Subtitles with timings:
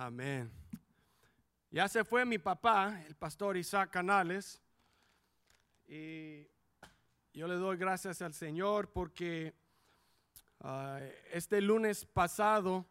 [0.00, 0.48] Amén.
[1.72, 4.62] Ya se fue mi papá, el pastor Isaac Canales,
[5.88, 6.46] y
[7.32, 9.52] yo le doy gracias al Señor porque
[10.60, 11.00] ah,
[11.32, 12.86] este lunes pasado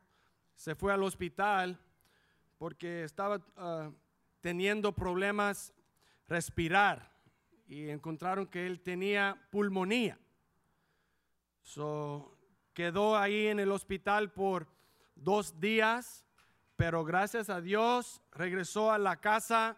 [0.54, 1.80] se fue al hospital
[2.58, 3.90] porque estaba ah,
[4.42, 5.74] teniendo problemas
[6.28, 7.10] respirar
[7.68, 10.20] y encontraron que él tenía pulmonía.
[11.62, 12.38] So,
[12.74, 14.68] quedó ahí en el hospital por
[15.16, 16.27] dos días
[16.78, 19.78] pero gracias a Dios regresó a la casa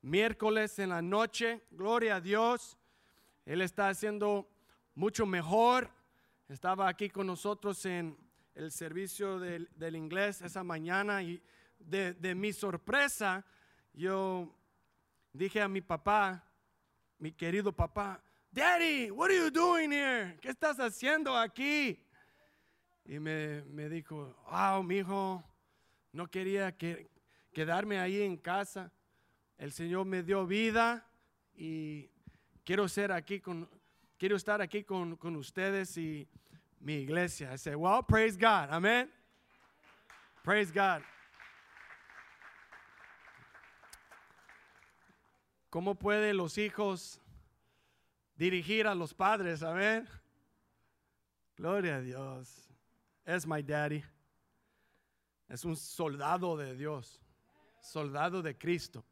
[0.00, 1.62] miércoles en la noche.
[1.70, 2.78] Gloria a Dios.
[3.44, 4.50] Él está haciendo
[4.94, 5.90] mucho mejor.
[6.48, 8.16] Estaba aquí con nosotros en
[8.54, 11.42] el servicio del, inglés esa mañana y
[11.78, 13.44] de, mi sorpresa
[13.92, 14.50] yo
[15.32, 16.42] dije a mi papá,
[17.18, 20.38] mi querido papá, Daddy, what are you doing here?
[20.40, 22.02] ¿Qué estás haciendo aquí?
[23.04, 25.44] Y me, me dijo, wow, mi hijo,
[26.12, 27.10] no quería que,
[27.52, 28.92] quedarme ahí en casa.
[29.58, 31.06] El Señor me dio vida
[31.54, 32.10] y
[32.64, 33.68] quiero ser aquí con,
[34.16, 36.28] quiero estar aquí con, con ustedes y
[36.80, 37.52] mi iglesia.
[37.52, 38.70] I say, well, praise God.
[38.70, 39.10] Amen.
[40.42, 41.02] Praise God.
[45.68, 47.20] ¿Cómo pueden los hijos
[48.34, 49.62] dirigir a los padres?
[49.62, 50.08] Amén.
[51.56, 52.68] Gloria a Dios.
[53.24, 54.02] Es my daddy.
[55.50, 57.20] Es un soldado de Dios,
[57.80, 59.04] soldado de Cristo.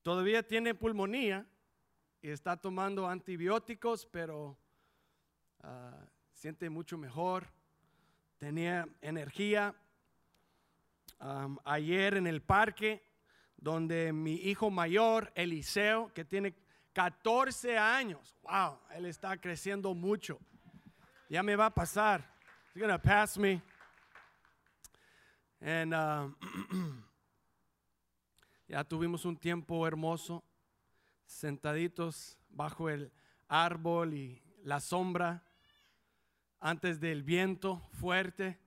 [0.00, 1.44] Todavía tiene pulmonía
[2.22, 4.56] y está tomando antibióticos, pero
[5.60, 7.48] ah, siente mucho mejor.
[8.38, 9.74] Tenía energía.
[11.64, 13.02] ayer en el parque,
[13.56, 16.54] donde mi hijo mayor, Eliseo, que tiene
[16.92, 20.38] 14 años, wow, él está creciendo mucho.
[21.28, 22.32] Ya me va a pasar.
[22.72, 23.73] He's gonna pass me.
[25.66, 26.28] And, uh,
[28.68, 30.44] ya tuvimos un tiempo hermoso,
[31.24, 33.10] sentaditos bajo el
[33.48, 35.42] árbol y la sombra,
[36.60, 38.60] antes del viento fuerte.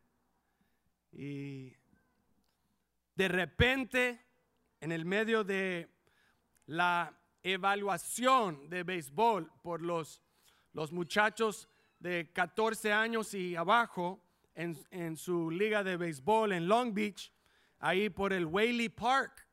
[1.11, 1.75] Y
[3.13, 4.19] de repente,
[4.81, 5.91] en el medio de
[6.65, 10.23] la evaluación de béisbol por los,
[10.73, 14.19] los muchachos de 14 años y abajo,
[14.57, 17.31] en, su liga de béisbol en Long Beach,
[17.79, 19.47] ahí por el Whaley Park,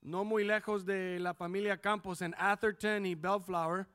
[0.00, 3.86] no muy lejos de la familia Campos en Atherton y Bellflower,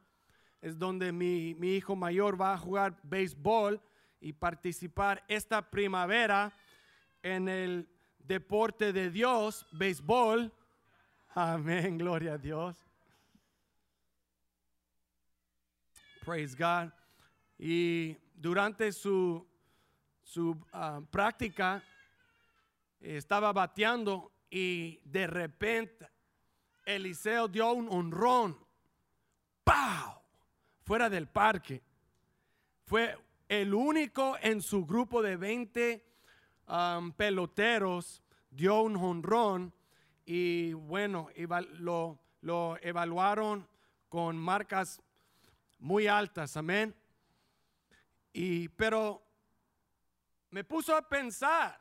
[0.61, 3.81] es donde mi, mi hijo mayor va a jugar béisbol
[4.19, 6.53] y participar esta primavera
[7.23, 7.87] en el
[8.17, 10.51] deporte de Dios, béisbol.
[11.29, 12.75] Amén, gloria a Dios.
[16.25, 16.91] Praise God.
[17.57, 19.48] Y durante su
[20.29, 21.83] su ah, práctica,
[22.99, 26.07] estaba bateando y de repente
[26.85, 28.55] Eliseo dio un honrón.
[29.63, 30.21] ¡Pau!
[30.83, 31.81] Fuera del parque.
[32.85, 33.17] Fue
[33.47, 36.05] el único en su grupo de 20
[37.17, 39.73] peloteros, dio un honrón
[40.27, 41.29] y bueno,
[41.79, 43.67] lo, lo evaluaron
[44.07, 45.01] con marcas
[45.79, 46.93] muy altas, amén.
[48.31, 49.23] Y pero
[50.51, 51.79] me puso a pensar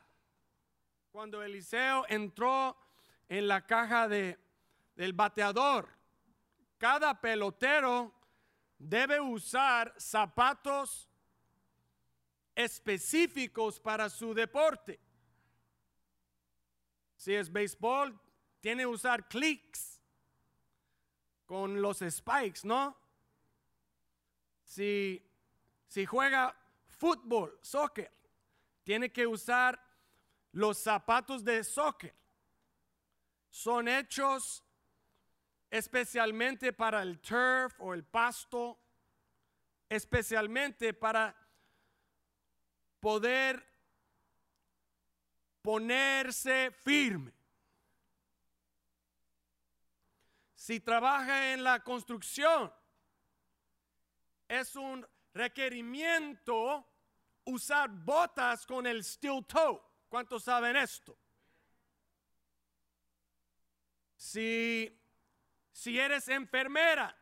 [1.11, 2.77] cuando Eliseo entró
[3.29, 4.39] en la caja de,
[4.95, 5.89] del bateador.
[6.77, 8.15] Cada pelotero
[8.79, 11.09] debe usar zapatos
[12.55, 15.01] específicos para su deporte.
[17.17, 18.19] Si es béisbol,
[18.61, 20.01] tiene que usar clicks
[21.47, 22.97] con los spikes, ¿no?
[24.63, 25.25] Si,
[25.89, 26.55] si juega
[26.87, 28.13] fútbol, soccer,
[28.89, 29.79] tiene que usar
[30.53, 32.15] los zapatos de soccer.
[33.51, 34.65] Son hechos
[35.69, 38.81] especialmente para el turf o el pasto,
[39.91, 41.37] especialmente para
[42.99, 43.63] poder
[45.61, 47.35] ponerse firme.
[50.55, 52.73] Si trabaja en la construcción,
[54.49, 56.87] es un requerimiento
[57.49, 59.81] usar botas con el steel toe.
[60.09, 61.17] ¿Cuántos saben esto?
[64.17, 64.91] Si,
[65.73, 67.17] si eres enfermera,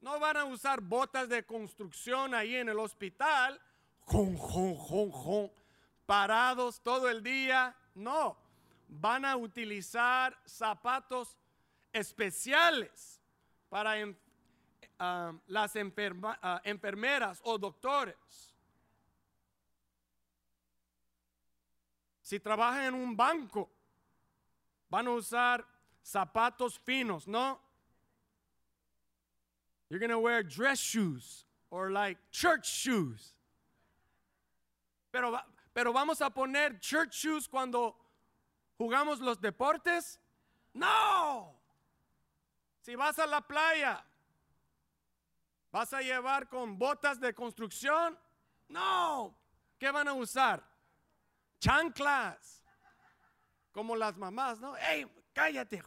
[0.00, 3.60] no van a usar botas de construcción ahí en el hospital,
[6.04, 7.76] parados todo el día.
[7.94, 8.36] No,
[8.88, 11.36] van a utilizar zapatos
[11.92, 13.20] especiales
[13.68, 13.94] para
[14.98, 18.55] ah, las ah, enfermeras o doctores.
[22.26, 23.70] Si trabajan en un banco,
[24.90, 25.64] van a usar
[26.02, 27.60] zapatos finos, ¿no?
[29.88, 33.32] You're going to wear dress shoes or like church shoes.
[35.12, 35.38] Pero,
[35.72, 37.94] pero vamos a poner church shoes cuando
[38.76, 40.18] jugamos los deportes?
[40.74, 41.54] No.
[42.80, 44.02] Si vas a la playa,
[45.70, 48.18] ¿vas a llevar con botas de construcción?
[48.68, 49.32] No.
[49.78, 50.74] ¿Qué van a usar?
[51.66, 52.62] Chanclas.
[53.72, 54.76] Como las mamás, ¿no?
[54.76, 55.04] ¡Ey,
[55.34, 55.82] cállate!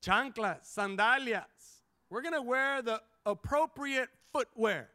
[0.00, 1.82] Chanclas, sandalias.
[2.10, 4.90] We're going to wear the appropriate footwear.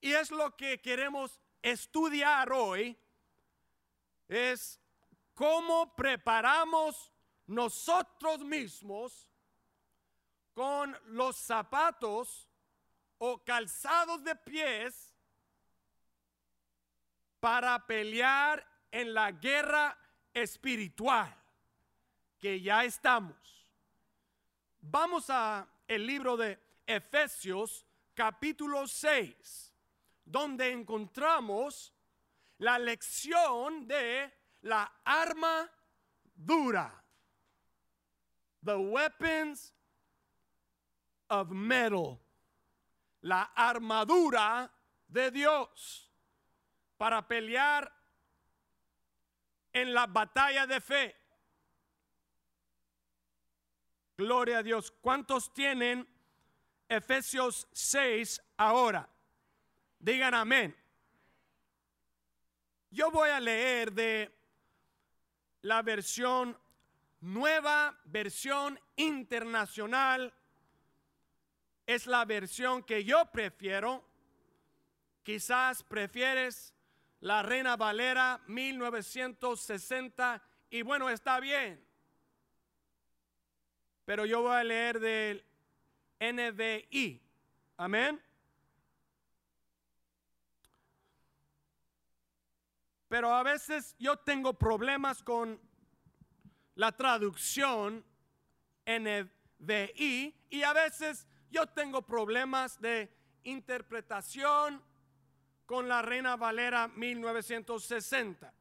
[0.00, 2.96] Y es lo que queremos estudiar hoy.
[4.28, 4.80] Es
[5.34, 7.12] cómo preparamos
[7.46, 9.28] nosotros mismos
[10.54, 12.48] con los zapatos
[13.18, 15.11] o calzados de pies
[17.42, 19.98] para pelear en la guerra
[20.32, 21.36] espiritual
[22.38, 23.36] que ya estamos.
[24.80, 26.56] Vamos a el libro de
[26.86, 27.84] Efesios
[28.14, 29.74] capítulo 6,
[30.24, 31.92] donde encontramos
[32.58, 35.68] la lección de la arma
[36.36, 37.04] dura.
[38.62, 39.74] The weapons
[41.28, 42.20] of metal.
[43.22, 44.70] La armadura
[45.08, 46.11] de Dios
[47.02, 47.92] para pelear
[49.72, 51.16] en la batalla de fe.
[54.16, 54.92] Gloria a Dios.
[55.00, 56.06] ¿Cuántos tienen
[56.88, 59.08] Efesios 6 ahora?
[59.98, 60.76] Digan amén.
[62.92, 64.32] Yo voy a leer de
[65.62, 66.56] la versión
[67.18, 70.32] nueva, versión internacional.
[71.84, 74.04] Es la versión que yo prefiero.
[75.24, 76.72] Quizás prefieres
[77.22, 81.86] la Reina Valera 1960 y bueno, está bien.
[84.04, 85.46] Pero yo voy a leer del
[86.18, 87.22] NBI.
[87.76, 88.20] Amén.
[93.06, 95.60] Pero a veces yo tengo problemas con
[96.74, 98.04] la traducción
[98.84, 104.82] NBI y a veces yo tengo problemas de interpretación
[105.66, 108.52] con la Reina Valera 1960.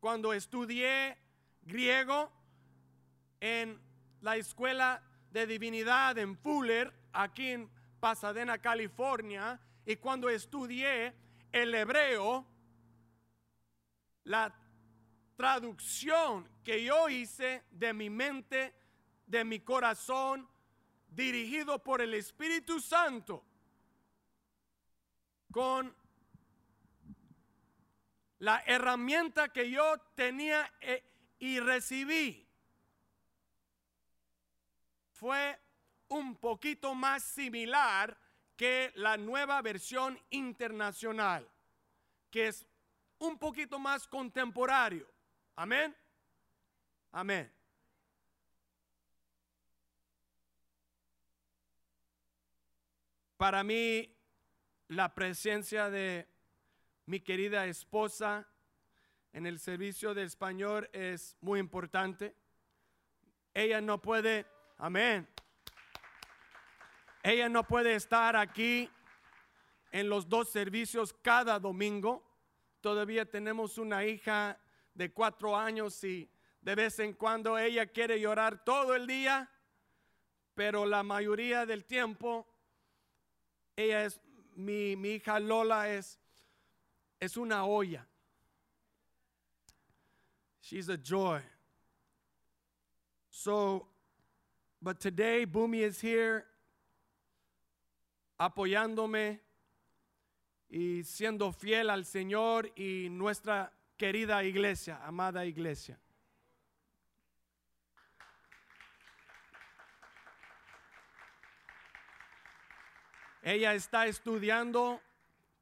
[0.00, 1.16] Cuando estudié
[1.62, 2.32] griego
[3.40, 3.80] en
[4.20, 7.70] la escuela de divinidad en Fuller, aquí en
[8.00, 11.14] Pasadena, California, y cuando estudié
[11.52, 12.46] el hebreo,
[14.24, 14.54] la
[15.36, 18.74] traducción que yo hice de mi mente,
[19.26, 20.48] de mi corazón,
[21.08, 23.44] dirigido por el Espíritu Santo,
[25.52, 25.94] con
[28.38, 31.02] la herramienta que yo tenía eh,
[31.38, 32.46] y recibí,
[35.12, 35.58] fue
[36.08, 38.16] un poquito más similar
[38.56, 41.48] que la nueva versión internacional,
[42.30, 42.66] que es
[43.18, 45.06] un poquito más contemporáneo.
[45.56, 45.96] Amén.
[47.12, 47.50] Amén.
[53.36, 54.10] Para mí,
[54.88, 56.26] la presencia de
[57.06, 58.48] mi querida esposa
[59.32, 62.34] en el servicio de español es muy importante.
[63.54, 64.44] Ella no puede,
[64.76, 65.28] amén.
[67.22, 68.90] Ella no puede estar aquí
[69.92, 72.24] en los dos servicios cada domingo.
[72.80, 74.60] Todavía tenemos una hija
[74.92, 76.28] de cuatro años y
[76.60, 79.48] de vez en cuando ella quiere llorar todo el día,
[80.54, 82.48] pero la mayoría del tiempo
[83.76, 84.20] ella es,
[84.56, 86.18] mi, mi hija Lola es,
[87.20, 88.06] es una olla.
[90.60, 91.40] She's a joy.
[93.30, 93.86] So,
[94.82, 96.44] but today Boomy is here
[98.38, 99.40] apoyándome
[100.68, 105.98] y siendo fiel al Señor y nuestra querida iglesia, amada iglesia.
[113.42, 115.00] Ella está estudiando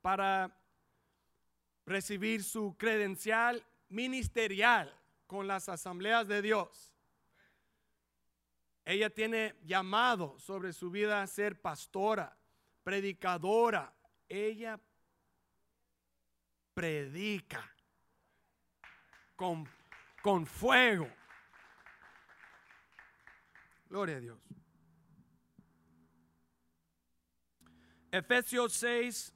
[0.01, 0.51] para
[1.87, 4.95] recibir su credencial ministerial
[5.27, 6.93] con las asambleas de Dios.
[8.85, 12.37] Ella tiene llamado sobre su vida a ser pastora,
[12.83, 13.95] predicadora.
[14.29, 14.79] Ella
[16.75, 17.75] predica
[19.37, 19.67] con,
[20.23, 21.09] con fuego.
[23.89, 24.39] Gloria a Dios.
[28.11, 29.35] Efesios 6,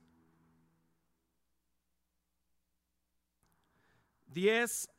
[4.28, 4.90] 10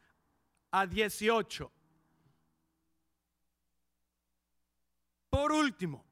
[0.72, 1.72] a 18.
[5.30, 6.04] Por último,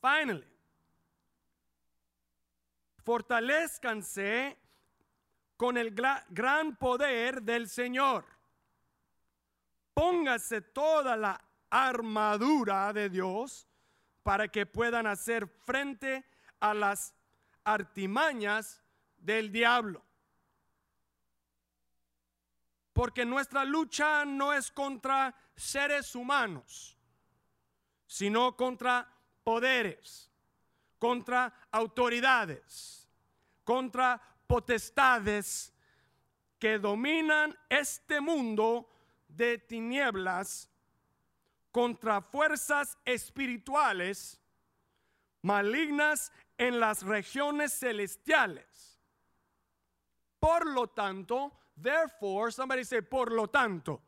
[0.00, 0.46] finally,
[3.04, 4.56] fortalezcanse
[5.56, 8.24] con el gran poder del Señor.
[9.92, 13.68] Póngase toda la armadura de Dios
[14.22, 16.24] para que puedan hacer frente
[16.60, 17.14] a las
[17.64, 18.80] artimañas
[19.18, 20.04] del diablo.
[23.00, 26.98] Porque nuestra lucha no es contra seres humanos,
[28.06, 29.10] sino contra
[29.42, 30.30] poderes,
[30.98, 33.08] contra autoridades,
[33.64, 35.72] contra potestades
[36.58, 38.90] que dominan este mundo
[39.28, 40.68] de tinieblas
[41.72, 44.38] contra fuerzas espirituales
[45.40, 49.00] malignas en las regiones celestiales.
[50.38, 54.00] Por lo tanto, therefore, somebody say, por lo tanto.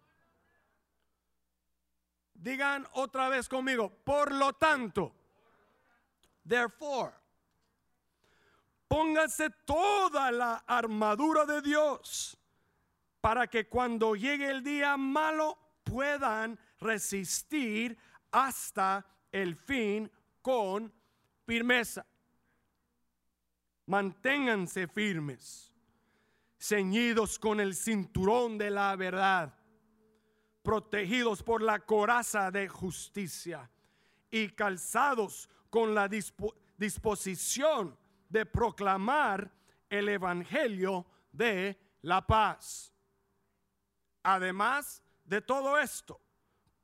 [2.34, 5.12] Digan otra vez conmigo, por lo tanto.
[6.44, 7.12] Therefore,
[8.88, 12.36] pónganse toda la armadura de Dios
[13.20, 17.96] para que cuando llegue el día malo puedan resistir
[18.32, 20.10] hasta el fin
[20.42, 20.92] con
[21.46, 22.04] firmeza.
[23.86, 25.71] Manténganse firmes,
[26.62, 29.52] ceñidos con el cinturón de la verdad,
[30.62, 33.68] protegidos por la coraza de justicia
[34.30, 39.50] y calzados con la disposición de proclamar
[39.90, 42.94] el Evangelio de la paz.
[44.22, 46.20] Además de todo esto,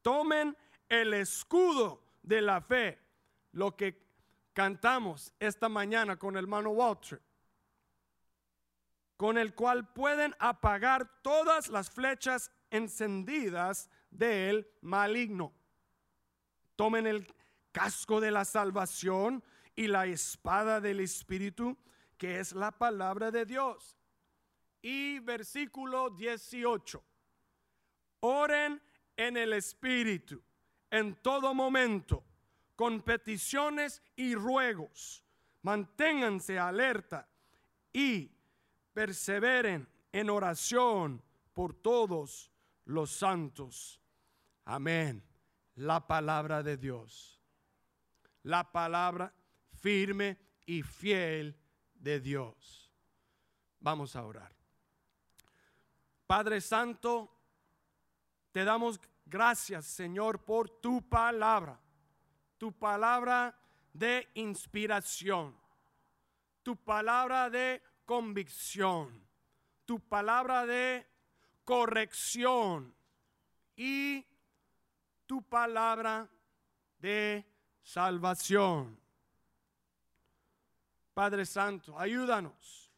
[0.03, 0.57] tomen
[0.89, 2.99] el escudo de la fe,
[3.53, 4.03] lo que
[4.53, 7.23] cantamos esta mañana con el hermano Walter,
[9.19, 15.53] con el cual pueden apagar todas las flechas encendidas del maligno.
[16.77, 17.27] Tomen el
[17.73, 19.43] casco de la salvación
[19.75, 21.77] y la espada del Espíritu,
[22.17, 23.99] que es la palabra de Dios.
[24.81, 27.03] Y versículo 18.
[28.21, 28.81] Oren
[29.17, 30.41] en el Espíritu
[30.93, 32.25] en todo momento,
[32.77, 35.25] con peticiones y ruegos.
[35.63, 37.29] Manténganse alerta
[37.93, 38.38] y
[38.99, 42.51] perseveren en oración por todos
[42.85, 44.01] los santos.
[44.65, 45.25] Amén.
[45.77, 47.41] La palabra de Dios.
[48.43, 49.33] La palabra
[49.81, 50.37] firme
[50.67, 51.57] y fiel
[51.95, 52.91] de Dios.
[53.79, 54.53] Vamos a orar.
[56.27, 57.33] Padre Santo,
[58.51, 61.79] te damos gracias, Señor, por tu palabra,
[62.59, 63.57] tu palabra
[63.93, 65.57] de inspiración,
[66.65, 69.23] tu palabra de convicción,
[69.85, 71.07] tu palabra de
[71.63, 72.95] corrección
[73.77, 74.25] y
[75.27, 76.27] tu palabra
[76.99, 77.45] de
[77.83, 78.99] salvación.
[81.13, 82.91] Padre Santo, ayúdanos.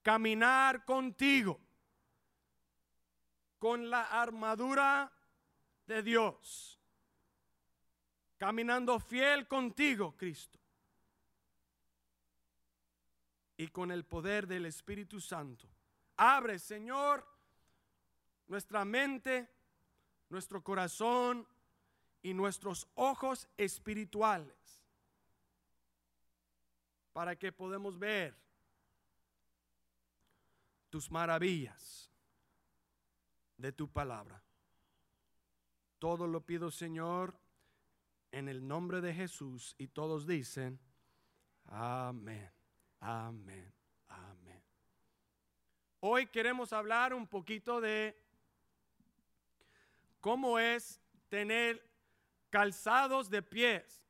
[0.00, 1.60] A caminar contigo
[3.58, 5.12] con la armadura
[5.86, 6.80] de Dios,
[8.38, 10.58] caminando fiel contigo, Cristo,
[13.56, 15.68] y con el poder del Espíritu Santo.
[16.16, 17.26] Abre, Señor,
[18.46, 19.48] nuestra mente,
[20.28, 21.46] nuestro corazón
[22.22, 24.54] y nuestros ojos espirituales
[27.12, 28.36] para que podamos ver
[30.90, 32.10] tus maravillas
[33.56, 34.42] de tu palabra.
[35.98, 37.38] Todo lo pido, Señor,
[38.32, 39.74] en el nombre de Jesús.
[39.78, 40.78] Y todos dicen,
[41.64, 42.50] amén,
[43.00, 43.72] amén,
[44.08, 44.62] amén.
[46.00, 48.16] Hoy queremos hablar un poquito de
[50.20, 51.82] cómo es tener
[52.50, 54.02] calzados de pies.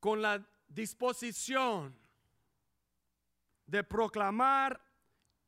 [0.00, 1.96] Con la disposición
[3.66, 4.80] de proclamar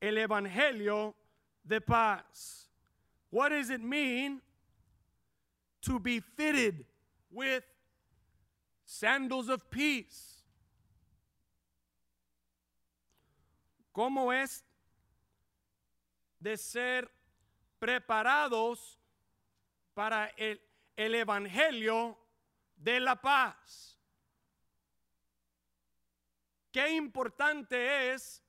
[0.01, 1.15] el evangelio
[1.63, 2.71] de paz.
[3.31, 4.41] What does it mean
[5.81, 6.87] to be fitted
[7.35, 7.65] with
[8.85, 10.43] sandals of peace?
[13.93, 14.65] ¿Cómo es
[16.41, 17.11] de ser
[17.79, 18.99] preparados
[19.95, 20.61] para el,
[20.97, 22.17] el evangelio
[22.77, 23.99] de la paz?
[26.73, 28.43] Qué importante es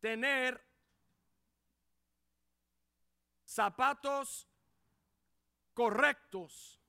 [0.00, 0.60] tener
[3.46, 4.46] zapatos
[5.72, 6.81] correctos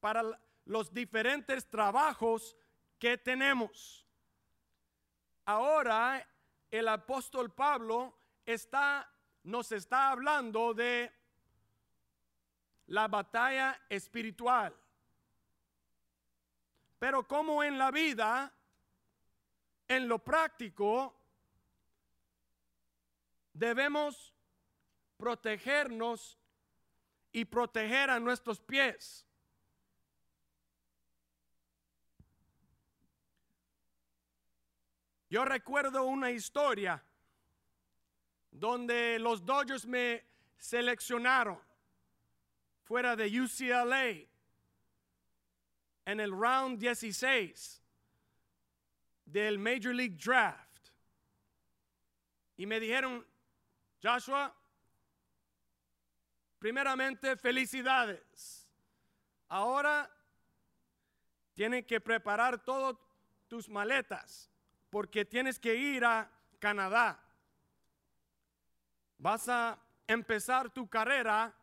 [0.00, 0.22] para
[0.64, 2.56] los diferentes trabajos
[2.98, 4.06] que tenemos.
[5.46, 6.26] ahora
[6.70, 8.16] el apóstol Pablo
[8.46, 9.10] está,
[9.42, 11.12] nos está hablando de
[12.86, 14.76] la batalla espiritual.
[16.98, 18.52] Pero como en la vida,
[19.88, 21.16] en lo práctico,
[23.52, 24.34] debemos
[25.16, 26.38] protegernos
[27.32, 29.26] y proteger a nuestros pies.
[35.30, 37.00] Yo recuerdo una historia
[38.50, 40.26] donde los Dodgers me
[40.58, 41.56] seleccionaron
[42.82, 44.28] fuera de UCLA
[46.04, 47.80] en el round 16
[49.24, 50.88] del Major League Draft.
[52.56, 53.24] Y me dijeron,
[54.02, 54.52] Joshua,
[56.58, 58.68] primeramente felicidades.
[59.48, 60.10] Ahora
[61.54, 62.96] tienen que preparar todas
[63.46, 64.49] tus maletas
[64.90, 66.28] porque tienes que ir a
[66.58, 67.18] Canadá.
[69.18, 71.54] Vas a empezar tu carrera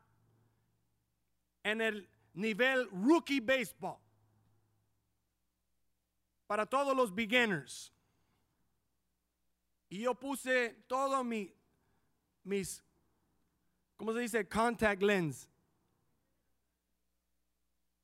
[1.63, 3.99] en el nivel rookie baseball
[6.47, 7.91] para todos los beginners.
[9.89, 11.53] Y yo puse todo mi,
[12.43, 12.81] mis,
[13.97, 14.47] ¿cómo se dice?
[14.47, 15.47] Contact lens.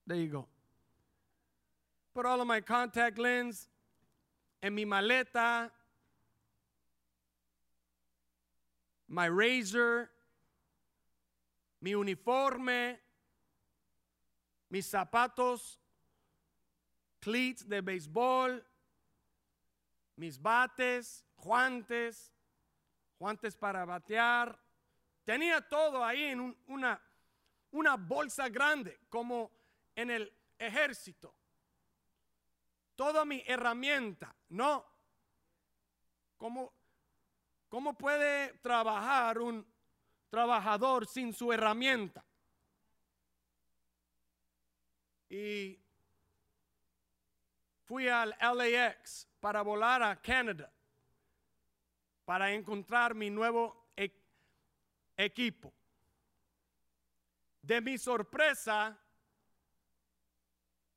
[0.05, 0.47] There you go.
[2.13, 3.69] Put all of my contact lens
[4.63, 5.69] en mi maleta,
[9.09, 10.09] my razor,
[11.81, 12.97] mi uniforme,
[14.69, 15.81] mis zapatos,
[17.19, 18.65] cleats de béisbol,
[20.15, 22.31] mis bates, guantes,
[23.19, 24.57] guantes para batear.
[25.25, 27.01] Tenía todo ahí en una,
[27.71, 29.51] una bolsa grande, como
[29.93, 31.35] en el ejército.
[32.95, 34.85] Toda mi herramienta, ¿no?
[36.37, 36.73] ¿Cómo,
[37.69, 39.65] ¿Cómo puede trabajar un
[40.29, 42.23] trabajador sin su herramienta?
[45.29, 45.79] Y
[47.85, 50.71] fui al LAX para volar a Canadá
[52.25, 54.11] para encontrar mi nuevo e-,
[55.17, 55.73] equipo.
[57.61, 58.97] De mi sorpresa,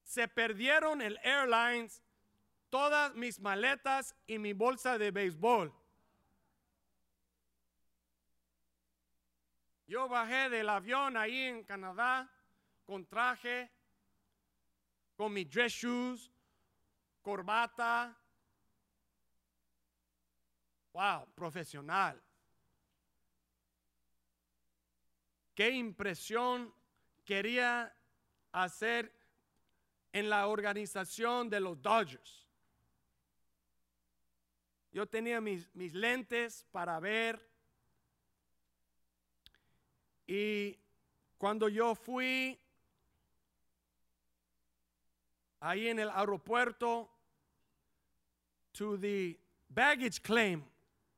[0.06, 2.00] se perdieron el airlines
[2.70, 5.74] todas mis maletas y mi bolsa de béisbol.
[9.88, 12.30] Yo bajé del avión ahí en Canadá
[12.84, 13.68] con traje,
[15.16, 16.30] con mis dress shoes,
[17.20, 18.16] corbata.
[20.92, 22.22] Wow, profesional.
[25.52, 26.72] Qué impresión
[27.24, 27.92] quería
[28.52, 29.15] hacer
[30.16, 32.46] en la organización de los Dodgers.
[34.90, 37.38] Yo tenía mis, mis lentes para ver
[40.26, 40.78] y
[41.36, 42.58] cuando yo fui
[45.60, 47.10] ahí en el aeropuerto
[48.72, 50.64] to the baggage claim.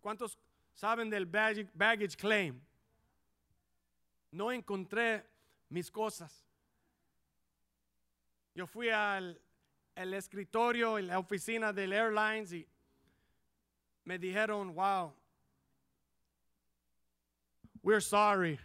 [0.01, 0.37] ¿Cuántos
[0.75, 2.61] saben del baggage, baggage claim?
[4.33, 5.25] No encontré
[5.69, 6.48] mis cosas.
[8.59, 9.41] Yo fui al
[9.95, 12.67] escritorio, en la oficina del airlines y
[14.03, 15.15] me dijeron, wow,
[17.85, 18.59] we're sorry.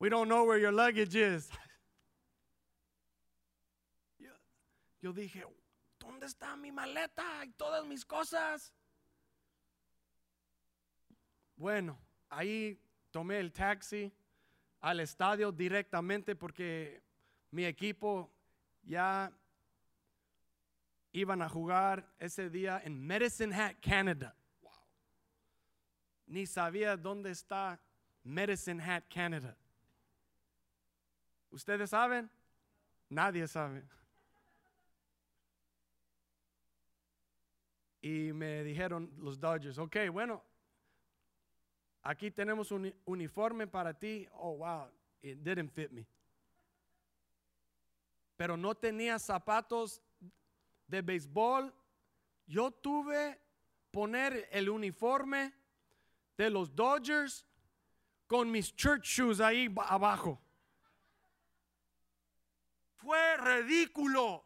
[0.00, 1.48] We don't know where your luggage is.
[4.18, 4.32] Yo,
[5.00, 5.44] yo dije,
[6.00, 8.72] ¿dónde está mi maleta y todas mis cosas?
[11.54, 11.96] Bueno,
[12.28, 12.76] ahí
[13.12, 14.12] tomé el taxi
[14.80, 17.08] al estadio directamente porque
[17.50, 18.30] mi equipo
[18.82, 19.32] ya
[21.12, 24.34] iban a jugar ese día en Medicine Hat, Canada.
[24.62, 24.72] Wow.
[26.26, 27.80] Ni sabía dónde está
[28.22, 29.56] Medicine Hat, Canada.
[31.50, 32.30] ¿Ustedes saben?
[33.08, 33.82] Nadie sabe.
[38.02, 40.42] Y me dijeron los Dodgers, ok, bueno,
[42.02, 44.26] aquí tenemos un uniforme para ti.
[44.32, 44.88] Oh, wow,
[45.20, 46.06] it didn't fit me.
[48.40, 50.00] Pero no tenía zapatos
[50.86, 51.74] de béisbol.
[52.46, 53.38] Yo tuve
[53.90, 55.52] poner el uniforme
[56.38, 57.44] de los Dodgers
[58.26, 60.40] con mis church shoes ahí abajo.
[62.96, 64.42] Fue ridículo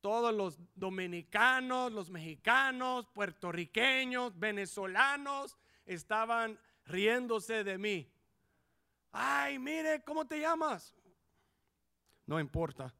[0.00, 8.10] todos los dominicanos, los mexicanos, puertorriqueños, venezolanos estaban riéndose de mí.
[9.12, 10.94] Ay, mire, ¿cómo te llamas?
[12.30, 12.94] No importa.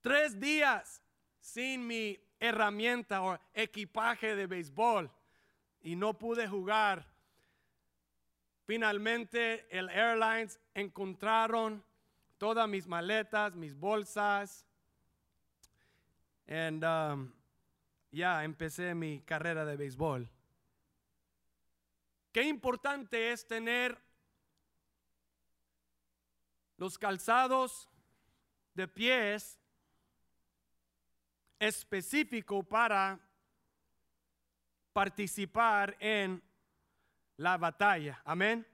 [0.00, 1.02] tres días
[1.40, 5.10] sin mi herramienta o equipaje de béisbol
[5.82, 7.04] y no pude jugar.
[8.64, 11.82] Finalmente el Airlines encontraron
[12.38, 14.64] todas mis maletas, mis bolsas.
[16.46, 17.32] Y um,
[18.12, 20.37] ya empecé mi carrera de béisbol.
[22.38, 24.00] Qué importante es tener
[26.76, 27.90] los calzados
[28.74, 29.58] de pies
[31.58, 33.18] específico para
[34.92, 36.40] participar en
[37.38, 38.22] la batalla.
[38.24, 38.64] Amén.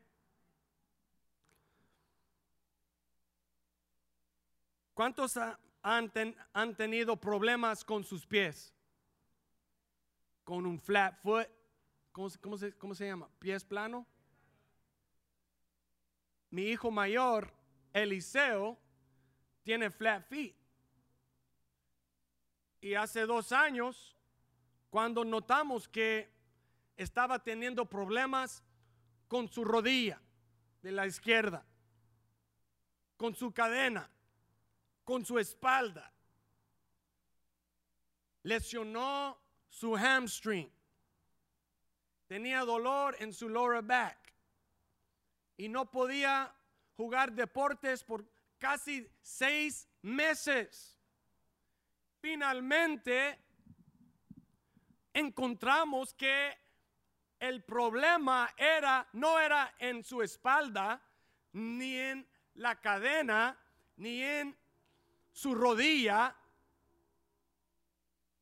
[4.93, 8.75] ¿Cuántos han, han, tenido problemas con sus pies?
[10.45, 11.64] Con un flat foot.
[12.15, 13.29] ¿Cómo, cómo, se, ¿Cómo se llama?
[13.41, 14.07] ¿Pies plano?
[16.51, 17.53] Mi hijo mayor,
[17.93, 18.79] Eliseo,
[19.65, 20.55] tiene flat feet.
[22.81, 24.17] Y hace dos años,
[24.91, 26.33] cuando notamos que
[26.97, 28.63] estaba teniendo problemas
[29.27, 30.23] con su rodilla
[30.83, 31.67] de la izquierda,
[33.17, 34.09] con su cadena,
[35.03, 36.13] con su espalda,
[38.45, 39.37] lesionó
[39.69, 40.74] su hamstring,
[42.35, 44.19] tenía dolor en su lower back.
[45.57, 46.53] Y no podía
[46.97, 50.99] jugar deportes por casi seis meses.
[52.21, 53.39] Finalmente
[55.13, 56.59] encontramos que
[57.39, 61.01] el problema era no era en su espalda,
[61.53, 63.57] ni en la cadena,
[63.95, 64.59] ni en
[65.31, 66.35] su rodilla,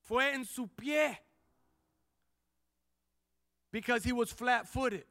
[0.01, 1.23] fue en su pie.
[3.73, 5.05] Because he was flat-footed.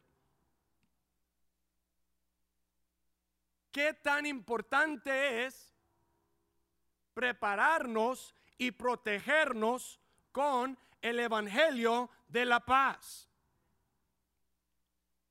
[3.74, 5.74] ¿Qué tan importante es
[7.14, 10.00] prepararnos y protegernos
[10.32, 13.28] con el Evangelio de la paz.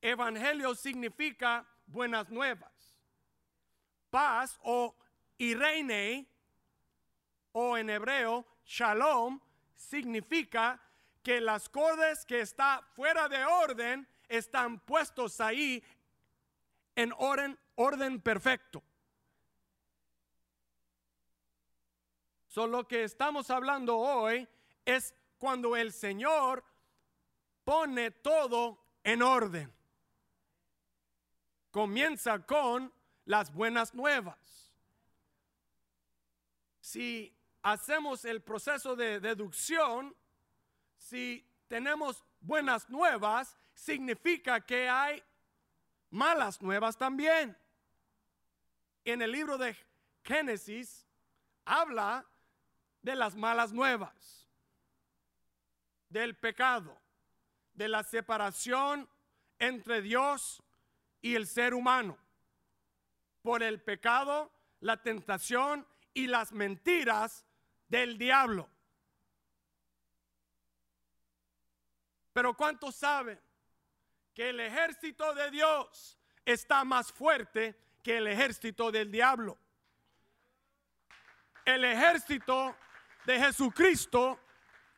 [0.01, 2.73] Evangelio significa buenas nuevas.
[4.11, 4.97] Paz o
[5.39, 6.27] Irene
[7.53, 9.41] o en hebreo shalom
[9.77, 10.81] significa
[11.23, 15.83] que las cosas que están fuera de orden están puestos ahí
[16.97, 18.83] en orden, orden perfecto.
[22.47, 24.49] Solo lo que estamos hablando hoy
[24.85, 26.65] es cuando el Señor
[27.65, 29.73] pone todo en orden.
[31.71, 32.93] Comienza con
[33.25, 34.73] las buenas nuevas.
[36.81, 40.17] Si hacemos el proceso de deducción,
[41.01, 45.23] si tenemos buenas nuevas, significa que hay
[46.11, 47.57] malas nuevas también.
[49.05, 49.77] En el libro de
[50.23, 51.07] Génesis
[51.65, 52.27] habla
[53.01, 54.47] de las malas nuevas,
[56.11, 56.97] del pecado,
[57.73, 59.09] de la separación
[59.59, 60.63] entre Dios
[61.23, 62.19] y el ser humano,
[63.43, 67.47] por el pecado, la tentación y las mentiras
[67.89, 68.69] del diablo.
[72.33, 73.41] Pero ¿cuántos saben
[74.35, 79.59] que el ejército de Dios está más fuerte que el ejército del diablo?
[81.65, 82.77] El ejército
[83.25, 84.41] de Jesucristo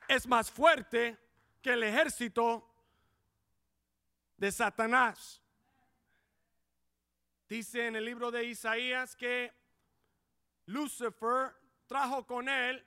[0.08, 1.18] es más fuerte
[1.60, 2.68] que el ejército
[4.36, 5.40] de Satanás.
[7.48, 9.52] Dice en el libro de Isaías que
[10.66, 11.54] Lucifer
[11.86, 12.84] trajo con él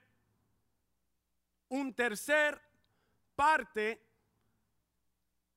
[1.68, 2.60] un tercer
[3.34, 4.05] parte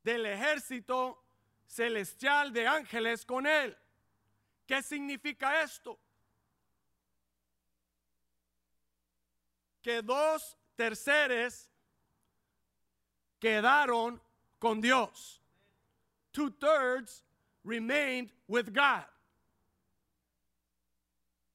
[0.03, 1.23] del ejército
[1.65, 3.77] celestial de ángeles con él.
[4.65, 5.99] ¿Qué significa esto?
[9.81, 11.69] que dos terceres
[13.39, 14.21] quedaron
[14.59, 15.41] con Dios.
[16.31, 17.23] Two thirds
[17.63, 19.05] remained with God.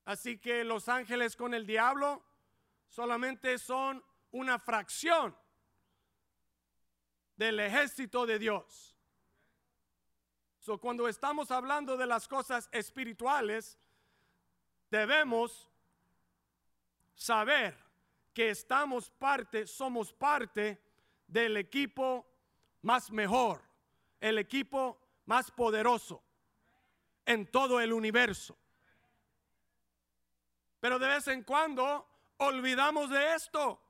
[0.07, 2.23] Así que los ángeles con el diablo
[2.89, 4.03] solamente son
[4.33, 5.35] una fracción
[7.37, 8.97] del ejército de Dios.
[10.59, 13.79] So, cuando estamos hablando de las cosas espirituales,
[14.91, 15.69] debemos
[17.15, 17.77] saber
[18.33, 20.81] que estamos parte, somos parte
[21.27, 22.27] del equipo
[22.83, 23.63] más mejor,
[24.21, 26.23] el equipo más poderoso
[27.27, 28.57] en todo el universo.
[30.81, 32.07] Pero de vez en cuando
[32.39, 33.81] olvidamos de esto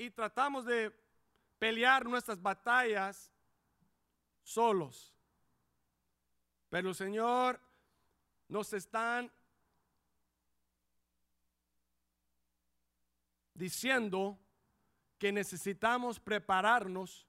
[0.00, 0.98] y tratamos de
[1.58, 3.30] pelear nuestras batallas
[4.42, 5.14] solos.
[6.70, 7.60] Pero Señor
[8.48, 9.30] nos están
[13.52, 14.38] diciendo
[15.18, 17.26] que necesitamos prepararnos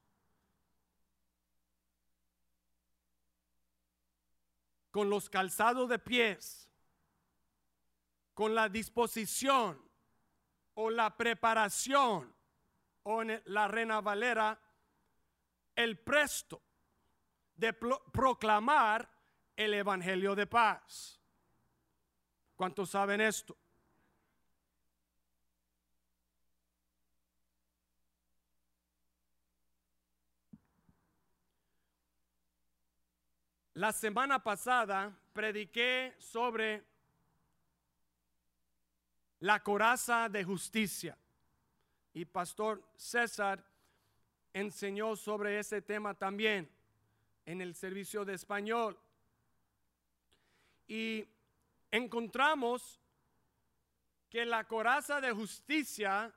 [4.91, 6.69] con los calzados de pies,
[8.33, 9.77] con la disposición
[10.73, 12.33] o la preparación,
[13.03, 14.59] o en la Reina Valera,
[15.75, 16.61] el presto
[17.55, 19.09] de proclamar
[19.55, 21.19] el Evangelio de paz.
[22.55, 23.57] ¿Cuántos saben esto?
[33.75, 36.83] La semana pasada prediqué sobre
[39.39, 41.17] la coraza de justicia
[42.13, 43.63] y Pastor César
[44.53, 46.69] enseñó sobre ese tema también
[47.45, 48.99] en el servicio de español.
[50.87, 51.25] Y
[51.89, 52.99] encontramos
[54.29, 56.33] que la coraza de justicia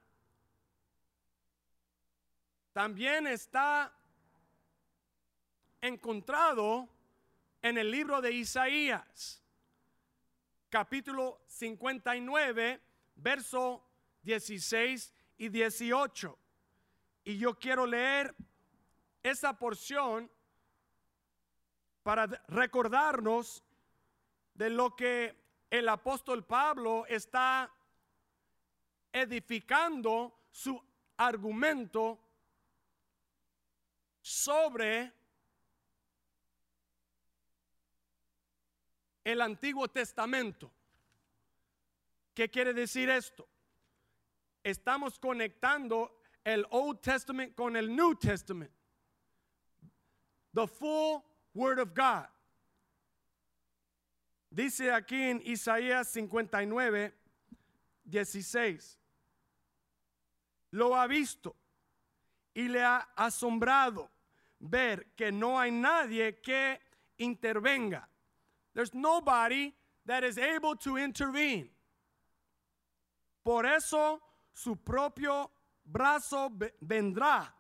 [2.72, 3.92] también está
[5.80, 6.88] encontrado
[7.62, 9.42] en el libro de Isaías,
[10.70, 12.80] capítulo 59,
[13.16, 13.84] verso
[14.22, 16.38] 16 y 18.
[17.24, 18.34] Y yo quiero leer
[19.22, 20.30] esa porción
[22.02, 23.64] para recordarnos
[24.54, 25.34] de lo que
[25.70, 27.72] el apóstol Pablo está
[29.12, 30.80] edificando su
[31.16, 32.20] argumento
[34.20, 35.12] sobre
[39.24, 40.70] el Antiguo Testamento.
[42.34, 43.48] ¿Qué quiere decir esto?
[44.64, 46.10] Estamos conectando
[46.44, 48.70] el Old Testament con el New Testament.
[50.54, 51.22] The full
[51.54, 52.26] Word of God.
[54.50, 57.12] Dice aquí en Isaías 59,
[58.04, 58.98] 16.
[60.72, 61.54] Lo ha visto
[62.54, 64.10] y le ha asombrado
[64.60, 66.80] ver que no hay nadie que
[67.18, 68.08] intervenga
[68.74, 69.72] There's nobody
[70.06, 71.68] that is able to intervene.
[73.44, 74.20] Por eso
[74.54, 75.50] su propio
[75.84, 77.54] brazo vendrá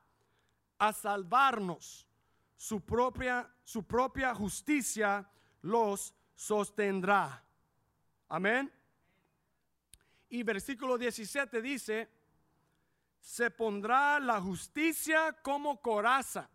[0.78, 2.06] a salvarnos.
[2.56, 5.28] Su propia, su propia justicia
[5.62, 7.44] los sostendrá.
[8.28, 8.72] Amén.
[10.30, 12.08] Y versículo 17 dice,
[13.20, 16.48] se pondrá la justicia como coraza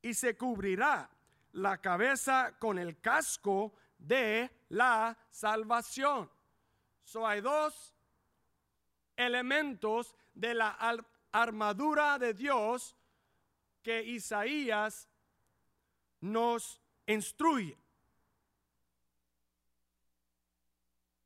[0.00, 1.10] y se cubrirá
[1.52, 6.30] la cabeza con el casco de la salvación.
[7.02, 7.95] So hay dos
[9.16, 10.76] elementos de la
[11.32, 12.94] armadura de Dios
[13.82, 15.08] que Isaías
[16.20, 17.76] nos instruye.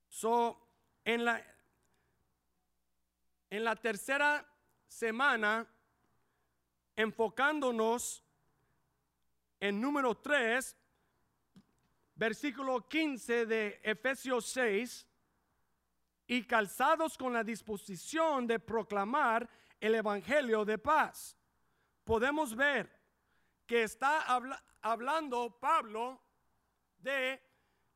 [0.08, 0.60] So,
[1.04, 1.42] en la,
[3.48, 4.46] en la tercera
[4.86, 5.66] semana,
[6.96, 8.22] enfocándonos
[9.58, 10.76] en número 3,
[12.14, 15.06] versículo 15 de Efesios 6,
[16.30, 21.36] y calzados con la disposición de proclamar el Evangelio de paz.
[22.04, 22.88] Podemos ver
[23.66, 24.40] que está
[24.80, 26.22] hablando Pablo
[26.98, 27.42] de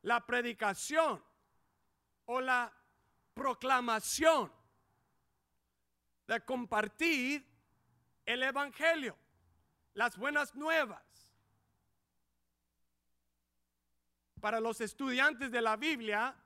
[0.03, 1.23] la predicación
[2.25, 2.73] o la
[3.35, 4.53] proclamación
[6.27, 7.47] de compartir
[8.27, 9.17] el Evangelio,
[9.93, 11.05] las buenas nuevas.
[14.41, 16.37] para los estudiantes de la Biblia,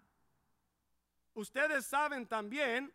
[1.39, 2.93] ustedes saben también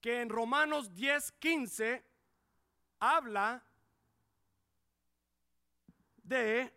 [0.00, 2.02] que en Romanos 10:15
[2.98, 3.62] habla
[6.22, 6.72] de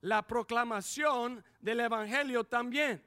[0.00, 3.04] la proclamación del Evangelio también.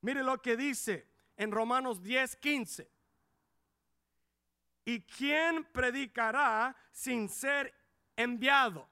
[0.00, 2.88] Mire lo que dice en Romanos 10:15.
[4.84, 7.74] ¿Y quién predicará sin ser
[8.18, 8.88] enviado.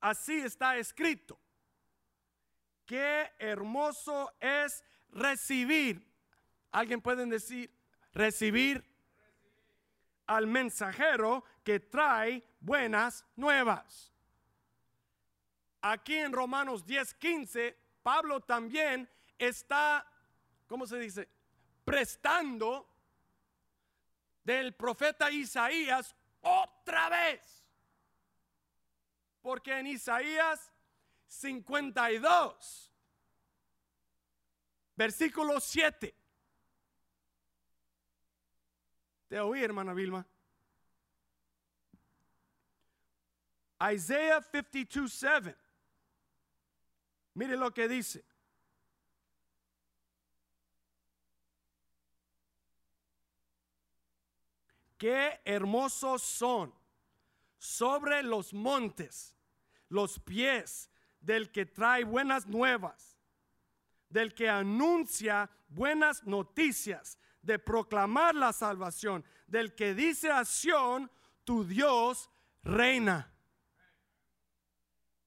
[0.00, 1.38] Así está escrito.
[2.86, 6.06] Qué hermoso es recibir.
[6.70, 7.70] Alguien puede decir,
[8.12, 8.84] recibir
[10.26, 14.12] al mensajero que trae buenas nuevas.
[15.82, 20.06] Aquí en Romanos 10:15, Pablo también está,
[20.66, 21.28] ¿cómo se dice?
[21.84, 22.88] Prestando
[24.44, 27.66] del profeta Isaías otra vez
[29.46, 30.72] porque en Isaías
[31.26, 32.92] 52,
[34.94, 36.14] versículo 7.
[39.28, 40.26] Te oí, hermana Vilma.
[43.92, 45.22] Isaiah 52,
[47.34, 48.24] Mire lo que dice.
[54.96, 56.72] Qué hermosos son
[57.58, 59.36] sobre los montes
[59.88, 60.90] los pies
[61.26, 63.18] del que trae buenas nuevas,
[64.08, 71.10] del que anuncia buenas noticias, de proclamar la salvación, del que dice a Sión,
[71.42, 72.30] tu Dios
[72.62, 73.32] reina.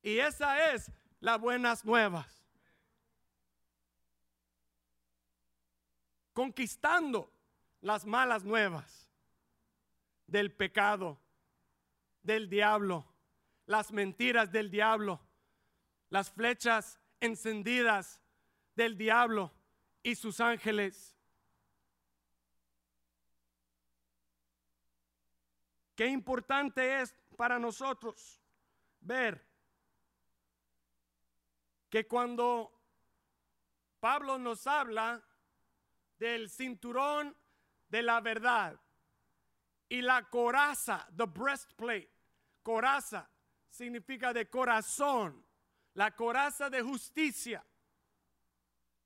[0.01, 2.45] Y esa es las buenas nuevas.
[6.31, 7.29] Conquistando
[7.81, 9.09] las malas nuevas
[10.27, 11.19] del pecado,
[12.23, 13.05] del diablo,
[13.65, 15.19] las mentiras del diablo,
[16.09, 18.21] las flechas encendidas
[18.75, 19.51] del diablo
[20.03, 21.15] y sus ángeles.
[25.95, 28.39] Qué importante es para nosotros
[29.01, 29.45] ver
[31.89, 32.71] que cuando
[33.99, 35.21] Pablo nos habla
[36.17, 37.35] del cinturón
[37.89, 38.79] de la verdad
[39.89, 42.09] y la coraza, the breastplate,
[42.63, 43.29] coraza
[43.69, 45.43] significa de corazón,
[45.93, 47.65] la coraza de justicia.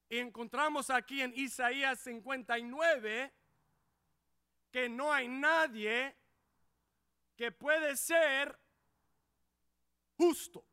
[0.09, 3.33] Y encontramos aquí en Isaías 59
[4.71, 6.15] que no hay nadie
[7.35, 8.59] que puede ser
[10.17, 10.65] justo,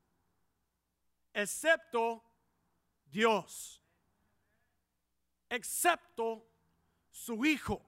[1.33, 2.23] excepto
[3.07, 3.83] Dios,
[5.49, 6.46] excepto
[7.11, 7.85] su Hijo.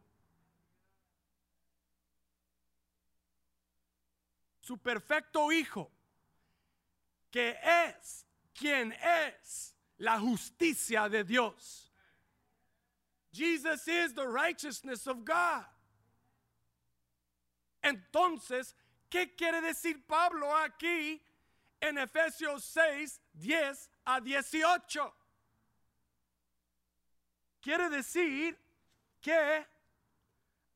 [4.61, 5.91] Su perfecto Hijo,
[7.33, 11.91] que es quien es la justicia de Dios.
[13.33, 15.65] Jesus is the righteousness of God.
[17.83, 18.77] Entonces,
[19.11, 21.21] ¿qué quiere decir Pablo aquí
[21.81, 25.15] en Efesios 6, 10 a 18?
[27.63, 28.59] Quiere decir
[29.21, 29.67] que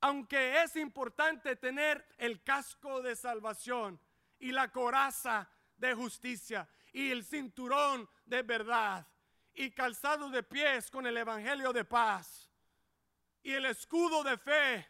[0.01, 4.01] aunque es importante tener el casco de salvación
[4.39, 9.07] y la coraza de justicia y el cinturón de verdad
[9.55, 12.51] y calzado de pies con el evangelio de paz
[13.43, 14.87] y el escudo de fe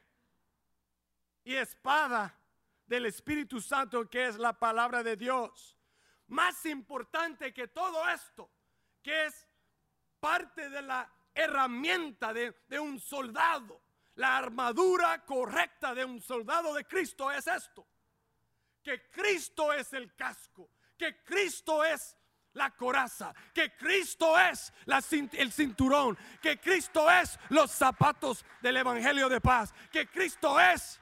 [1.44, 2.38] y espada
[2.86, 5.76] del Espíritu Santo que es la palabra de Dios.
[6.28, 8.50] Más importante que todo esto,
[9.02, 9.46] que es
[10.18, 13.82] parte de la herramienta de, un soldado,
[14.14, 17.86] la armadura correcta de un soldado de Cristo es esto,
[18.82, 22.16] que Cristo es el casco, que Cristo es
[22.52, 24.72] la coraza, que Cristo es
[25.32, 31.00] el cinturón, que Cristo es los zapatos del Evangelio de paz, que Cristo es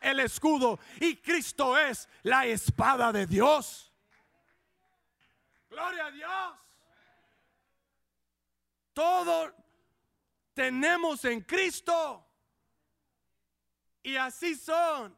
[0.00, 3.92] el escudo y Cristo es la espada de Dios.
[5.68, 6.58] Gloria a Dios.
[8.92, 9.54] Todo
[10.54, 12.26] tenemos en Cristo.
[14.02, 15.16] Y así son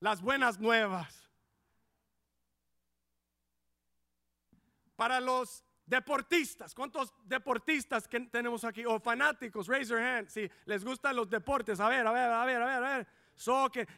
[0.00, 1.23] las buenas nuevas.
[4.96, 8.84] Para los deportistas, ¿cuántos deportistas que tenemos aquí?
[8.84, 10.28] O fanáticos, raise your hand.
[10.28, 13.06] Si les gustan los deportes, a ver, a ver, a ver, a ver, a ver.
[13.34, 13.88] Soccer,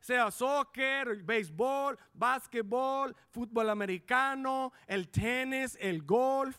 [0.00, 6.56] sea soccer, béisbol, básquetbol, fútbol americano, el tenis, el golf,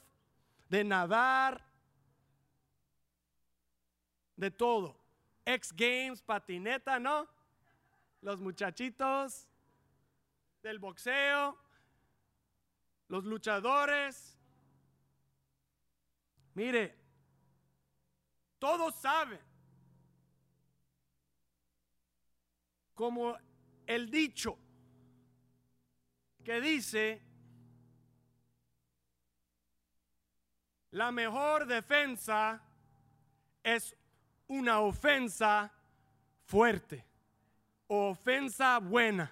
[0.70, 1.66] de nadar,
[4.36, 5.00] de todo.
[5.46, 7.28] X Games, patineta, ¿no?
[8.22, 9.48] Los muchachitos
[10.62, 11.58] del boxeo,
[13.08, 14.34] los luchadores,
[16.54, 16.96] Mire,
[18.58, 19.40] todos saben,
[22.96, 23.38] como
[23.86, 24.58] el dicho
[26.44, 27.22] que dice,
[30.90, 32.60] la mejor defensa
[33.62, 33.96] es
[34.48, 35.72] una ofensa
[36.44, 37.08] fuerte
[37.88, 39.30] ofensa buena.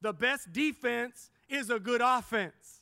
[0.00, 2.77] The best defense is a good offense.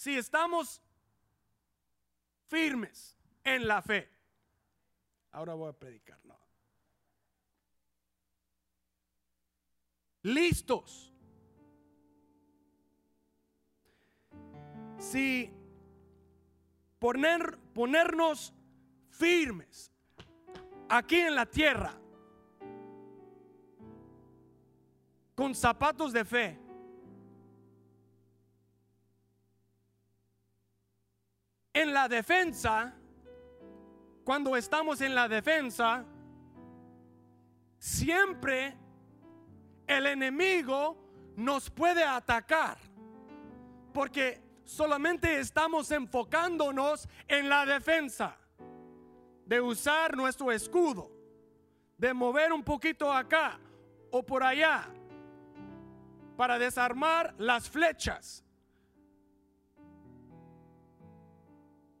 [0.00, 0.80] Si estamos
[2.46, 4.08] firmes en la fe,
[5.30, 6.18] ahora voy a predicar.
[10.22, 11.12] Listos.
[14.96, 15.52] Si
[16.98, 18.54] poner, ponernos
[19.10, 19.92] firmes
[20.88, 21.92] aquí en la tierra
[25.34, 26.69] con zapatos de fe
[31.80, 32.92] En la defensa,
[34.22, 36.04] cuando estamos en la defensa,
[37.78, 38.76] siempre
[39.86, 40.98] el enemigo
[41.36, 42.76] nos puede atacar.
[43.94, 48.36] Porque solamente estamos enfocándonos en la defensa.
[49.46, 51.10] de usar nuestro escudo,
[51.96, 53.58] de mover un poquito acá
[54.12, 54.86] o por allá
[56.36, 58.44] para desarmar las flechas.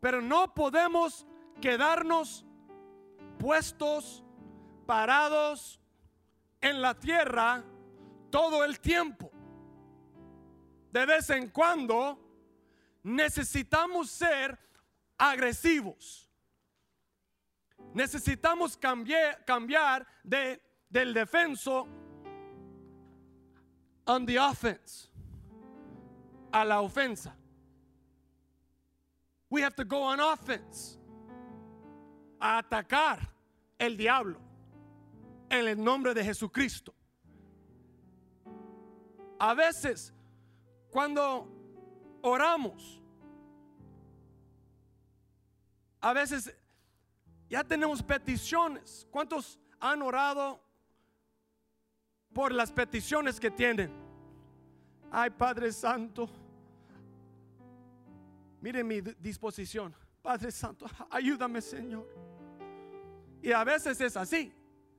[0.00, 1.26] Pero no podemos
[1.60, 2.44] quedarnos
[3.38, 4.24] puestos,
[4.86, 5.80] parados
[6.60, 7.64] en la tierra
[8.30, 9.30] todo el tiempo.
[10.90, 12.18] De vez en cuando
[13.02, 14.58] necesitamos ser
[15.16, 16.28] agresivos.
[17.94, 21.86] Necesitamos cambiar, de, del defenso
[24.06, 25.08] on the offense
[26.52, 27.36] a la ofensa.
[29.50, 30.96] We have to go on offense
[32.40, 33.18] a atacar
[33.78, 34.38] el diablo
[35.50, 36.94] en el nombre de Jesucristo.
[39.40, 40.12] A veces,
[40.90, 41.48] cuando
[42.22, 43.00] oramos,
[46.00, 46.54] a veces
[47.48, 49.06] ya tenemos peticiones.
[49.10, 50.60] ¿Cuántos han orado
[52.32, 53.90] por las peticiones que tienen?
[55.10, 56.30] Ay, Padre Santo,
[58.60, 59.94] mire mi disposición.
[60.22, 62.06] Padre Santo, ayúdame, Señor.
[63.42, 64.52] Y a veces es así.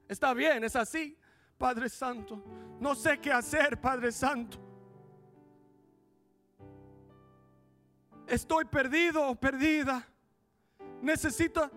[0.07, 1.17] Está bien, es así.
[1.57, 2.43] Padre Santo,
[2.79, 4.57] no sé qué hacer, Padre Santo.
[8.27, 10.07] Estoy perdido perdida.
[11.01, 11.69] Necesito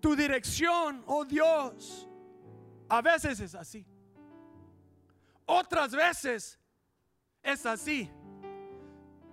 [0.00, 2.08] tu dirección, oh Dios.
[2.88, 3.84] A veces es así.
[5.46, 6.58] Otras veces
[7.42, 8.10] es así.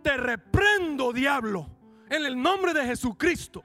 [0.02, 1.68] Te reprendo, diablo,
[2.10, 3.64] en el nombre de Jesucristo.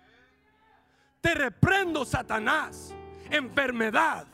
[1.20, 2.94] Te reprendo, Satanás,
[3.30, 4.26] enfermedad.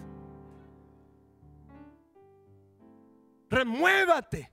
[3.48, 4.50] Remuévate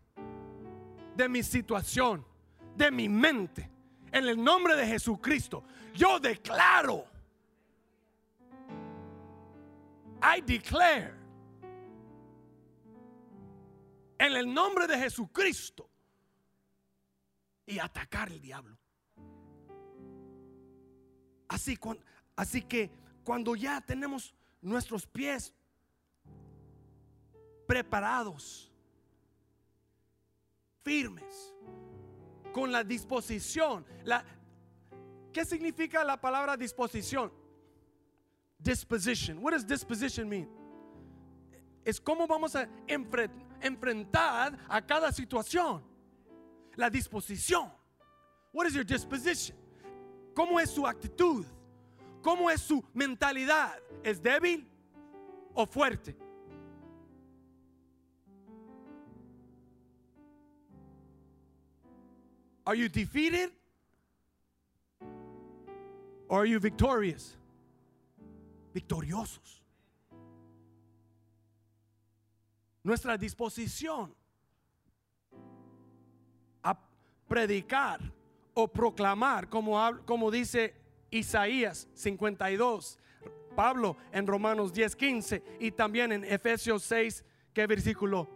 [1.15, 2.25] de mi situación,
[2.75, 3.69] de mi mente.
[4.11, 7.05] En el nombre de Jesucristo, yo declaro
[10.21, 11.13] I declare
[14.17, 15.88] en el nombre de Jesucristo
[17.69, 18.77] y atacar el diablo.
[21.47, 21.77] Así,
[22.35, 22.91] así que
[23.23, 25.53] cuando ya tenemos nuestros pies
[27.67, 28.71] preparados,
[30.83, 31.53] firmes,
[32.51, 33.85] con la disposición,
[35.31, 37.31] ¿qué significa la palabra disposición?
[38.59, 39.41] disposition.
[39.41, 40.47] What does disposition mean?
[41.85, 45.88] Es cómo vamos a enfrentar a cada situación.
[46.79, 47.69] La disposición.
[48.53, 49.53] What is your disposition?
[50.33, 51.45] ¿Cómo es su actitud?
[52.21, 53.77] ¿Cómo es su mentalidad?
[54.01, 54.65] ¿Es débil
[55.53, 56.15] o fuerte?
[62.65, 63.51] Are you defeated?
[66.29, 67.35] Or are you victorious?
[68.73, 69.61] victoriosos.
[72.85, 74.15] Nuestra disposición
[77.29, 78.01] predicar
[78.53, 80.73] o proclamar, como, como dice
[81.11, 82.99] Isaías 52,
[83.55, 87.23] Pablo en Romanos 10, 15 y también en Efesios 6,
[87.53, 88.27] ¿qué versículo?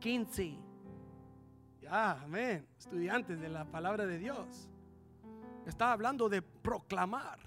[0.00, 0.58] 15.
[1.80, 2.66] Ya, amén.
[2.76, 4.68] Estudiantes de la palabra de Dios.
[5.66, 7.38] Está hablando de proclamar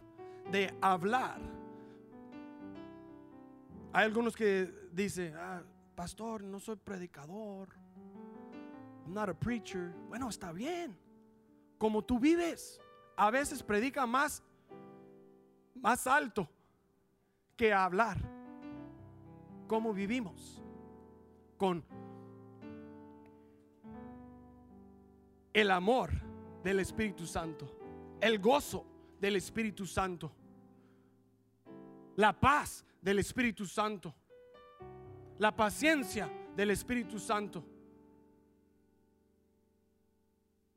[0.51, 1.39] de hablar.
[3.93, 5.63] Hay algunos que dicen, ah,
[5.95, 7.69] pastor, no soy predicador.
[9.05, 9.93] Not a preacher.
[10.09, 10.97] Bueno, está bien.
[11.77, 12.79] Como tú vives,
[13.15, 14.43] a veces predica más,
[15.75, 16.49] más alto
[17.55, 18.17] que hablar.
[19.67, 20.61] Cómo vivimos
[21.57, 21.83] con
[25.53, 26.11] el amor
[26.63, 27.65] del Espíritu Santo,
[28.19, 28.85] el gozo
[29.19, 30.31] del Espíritu Santo.
[32.17, 34.13] La paz del Espíritu Santo.
[35.37, 37.63] La paciencia del Espíritu Santo.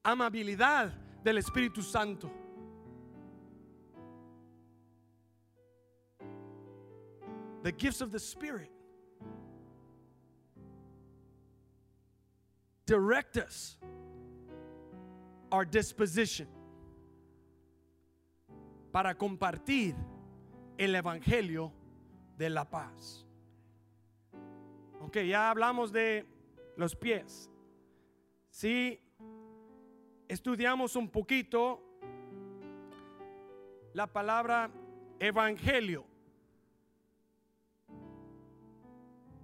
[0.09, 0.91] Amabilidad
[1.23, 2.31] del Espíritu Santo.
[7.63, 8.71] The gifts of the Spirit.
[12.87, 13.77] Direct us
[15.53, 16.47] our disposition
[18.91, 19.95] para compartir
[20.79, 21.71] el Evangelio
[22.39, 23.27] de la paz.
[25.03, 26.25] Ok, ya hablamos de
[26.79, 27.51] los pies.
[28.51, 28.99] Si
[30.29, 31.83] estudiamos un poquito
[33.95, 34.71] la palabra
[35.19, 36.05] evangelio,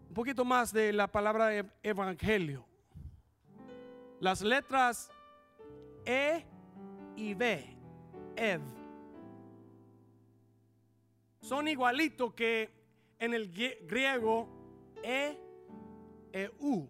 [0.09, 1.51] un poquito más de la palabra
[1.83, 2.65] evangelio.
[4.21, 5.11] Las letras
[6.05, 6.45] E
[7.17, 7.77] y B,
[8.37, 8.61] Ev
[11.41, 12.71] son igualitos que
[13.19, 13.51] en el
[13.87, 14.49] griego
[15.03, 15.39] E,
[16.33, 16.89] E, U.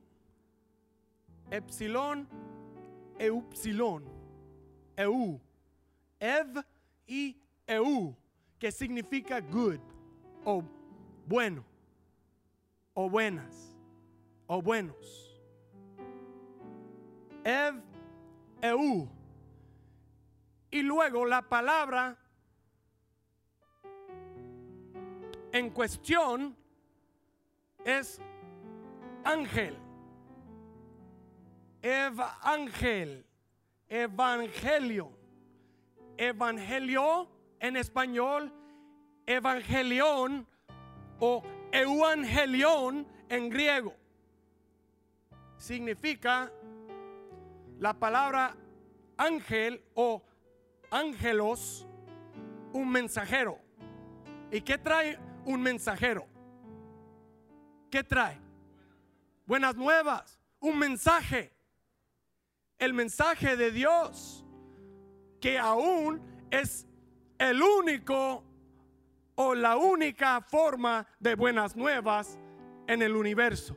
[1.51, 2.29] Epsilon,
[3.19, 4.05] Eupsilon,
[4.97, 5.41] EU.
[6.21, 6.65] Ev
[7.07, 7.37] y
[7.67, 8.17] Eu,
[8.59, 9.81] que significa good
[10.45, 10.63] o
[11.27, 11.65] bueno
[12.95, 13.77] o buenas
[14.47, 15.41] o buenos.
[17.45, 17.83] Ev,
[18.63, 19.09] Eu.
[20.71, 22.19] Y luego la palabra
[25.53, 26.57] en cuestión
[27.85, 28.21] es
[29.25, 29.84] ángel.
[31.85, 33.27] Evangel.
[33.89, 35.13] Evangelio.
[36.17, 37.29] Evangelio
[37.61, 38.51] en español.
[39.27, 40.47] Evangelión
[41.21, 43.95] o evangelión en griego.
[45.59, 46.51] Significa
[47.79, 48.57] la palabra
[49.17, 50.23] ángel o
[50.91, 51.87] ángelos,
[52.73, 53.59] un mensajero.
[54.51, 56.27] ¿Y qué trae un mensajero?
[57.91, 58.39] ¿Qué trae?
[59.47, 61.54] Buenas nuevas, un mensaje.
[62.79, 64.45] El mensaje de Dios,
[65.41, 66.21] que aún
[66.51, 66.87] es
[67.39, 68.45] el único
[69.37, 72.39] o la única forma de buenas nuevas
[72.87, 73.77] en el universo.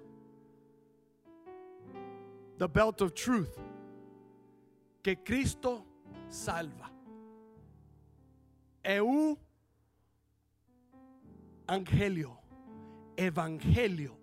[2.57, 3.55] The belt of truth.
[5.03, 5.85] Que Cristo
[6.27, 6.91] salva.
[8.83, 9.37] Eu
[11.67, 12.37] angelio,
[13.15, 14.17] evangelio.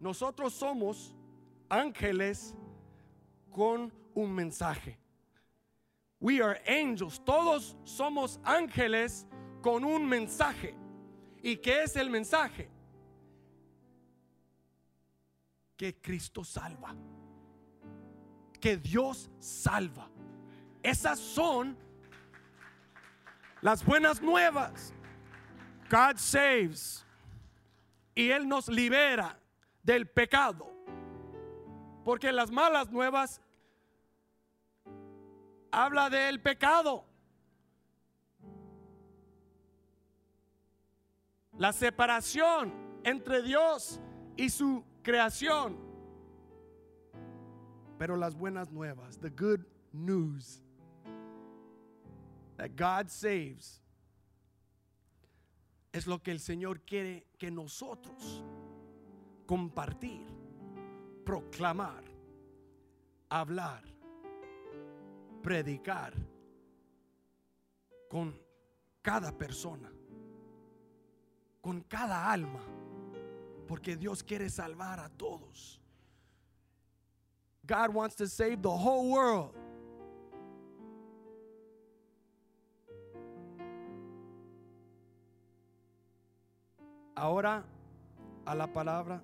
[0.00, 1.14] Nosotros somos
[1.70, 2.54] ángeles
[3.54, 4.98] con un mensaje.
[6.20, 7.20] We are angels.
[7.24, 9.26] Todos somos ángeles
[9.62, 10.74] con un mensaje.
[11.42, 12.68] ¿Y qué es el mensaje?
[15.76, 16.94] Que Cristo salva.
[18.60, 20.08] Que Dios salva.
[20.82, 21.76] Esas son
[23.60, 24.92] las buenas nuevas.
[25.90, 27.04] God saves.
[28.14, 29.38] Y Él nos libera
[29.82, 30.70] del pecado.
[32.04, 33.40] Porque las malas nuevas
[35.74, 37.04] habla del pecado.
[41.58, 42.72] La separación
[43.02, 44.00] entre Dios
[44.36, 45.76] y su creación.
[47.98, 49.60] Pero las buenas nuevas, the good
[49.92, 50.62] news
[52.56, 53.80] that God saves
[55.92, 58.44] es lo que el Señor quiere que nosotros
[59.46, 60.26] compartir,
[61.24, 62.02] proclamar,
[63.28, 63.93] hablar,
[65.44, 66.14] predicar
[68.08, 68.34] con
[69.02, 69.92] cada persona,
[71.60, 72.60] con cada alma,
[73.68, 75.78] porque Dios quiere salvar a todos.
[77.66, 79.54] God wants to save the whole world.
[87.14, 87.64] Ahora
[88.46, 89.22] a la palabra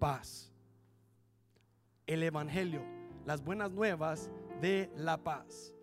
[0.00, 0.50] paz.
[2.06, 2.82] El Evangelio,
[3.26, 4.30] las buenas nuevas
[4.60, 5.74] de la paz.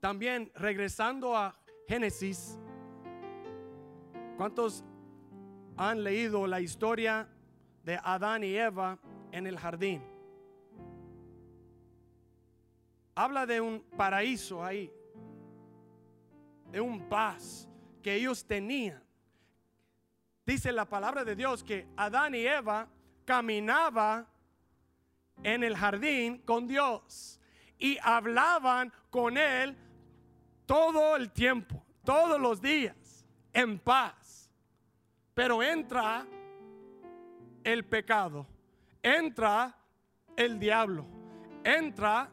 [0.00, 1.58] También regresando a
[1.88, 2.58] Génesis,
[4.36, 4.84] ¿cuántos
[5.76, 7.28] han leído la historia
[7.82, 8.98] de Adán y Eva
[9.32, 10.02] en el jardín?
[13.14, 14.92] Habla de un paraíso ahí,
[16.70, 17.68] de un paz
[18.02, 19.06] que ellos tenían
[20.46, 22.88] dice la palabra de Dios que Adán y Eva
[23.24, 24.26] caminaba
[25.42, 27.40] en el jardín con Dios
[27.78, 29.76] y hablaban con Él
[30.64, 34.50] todo el tiempo, todos los días, en paz.
[35.34, 36.26] Pero entra
[37.62, 38.46] el pecado,
[39.02, 39.76] entra
[40.36, 41.06] el diablo,
[41.64, 42.30] entra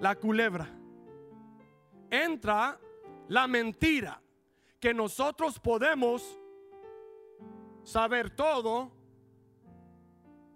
[0.00, 0.68] la culebra,
[2.10, 2.78] entra
[3.28, 4.20] la mentira
[4.80, 6.38] que nosotros podemos
[7.84, 8.99] saber todo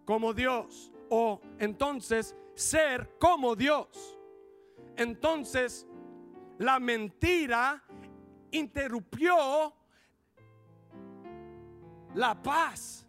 [0.05, 4.19] como Dios o entonces ser como Dios.
[4.97, 5.87] Entonces
[6.59, 7.83] la mentira
[8.51, 9.75] interrumpió
[12.15, 13.07] la paz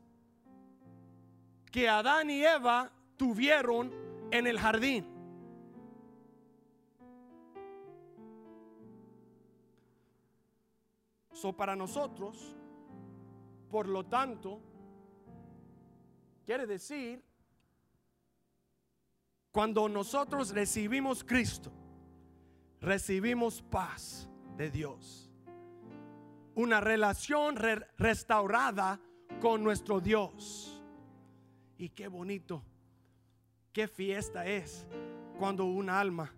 [1.72, 3.93] que Adán y Eva tuvieron
[4.32, 5.16] en el jardín.
[11.54, 12.56] para nosotros,
[13.70, 14.60] por lo tanto,
[16.46, 17.24] quiere decir,
[19.52, 21.72] cuando nosotros recibimos Cristo,
[22.82, 25.32] recibimos paz de Dios.
[26.54, 27.56] Una relación
[27.98, 29.00] restaurada
[29.41, 30.82] con nuestro Dios.
[31.78, 32.64] Y qué bonito,
[33.74, 34.86] qué fiesta es
[35.38, 36.34] cuando un alma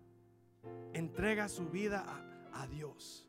[0.93, 2.05] entrega su vida
[2.53, 3.27] a Dios.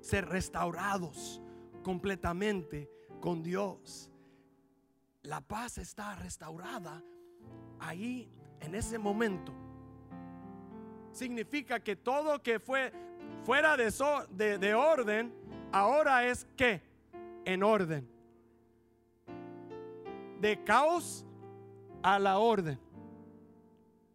[0.00, 1.40] Ser restaurados
[1.82, 2.90] completamente
[3.20, 4.11] con Dios.
[5.22, 7.02] La paz está restaurada
[7.78, 8.28] ahí
[8.60, 9.52] en ese momento.
[11.12, 12.92] Significa que todo que fue
[13.44, 13.92] fuera de,
[14.30, 15.32] de, de orden,
[15.70, 16.82] ahora es que
[17.44, 18.08] en orden.
[20.40, 21.24] De caos
[22.02, 22.78] a la orden.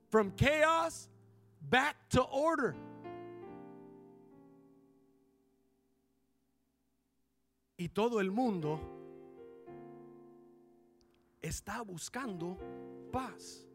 [0.10, 1.10] From chaos
[1.62, 2.76] back to order.
[7.78, 8.97] Y todo el mundo
[11.42, 12.58] está buscando
[13.12, 13.68] paz.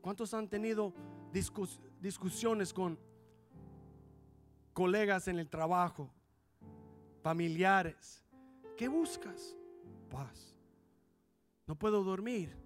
[0.00, 0.92] ¿Cuántos han tenido
[2.00, 2.98] discusiones con
[4.72, 6.10] colegas en el trabajo,
[7.22, 8.24] familiares?
[8.76, 9.56] ¿Qué buscas?
[10.10, 10.56] Paz.
[11.66, 12.56] No puedo dormir,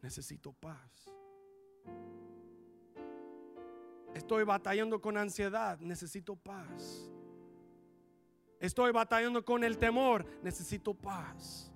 [0.00, 1.10] necesito paz.
[4.14, 7.10] Estoy batallando con ansiedad, necesito paz.
[8.58, 11.70] Estoy batallando con el temor, necesito paz.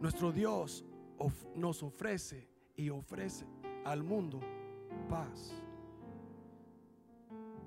[0.00, 0.84] Nuestro Dios
[1.54, 3.46] nos ofrece y ofrece
[3.84, 4.40] al mundo
[5.08, 5.52] paz.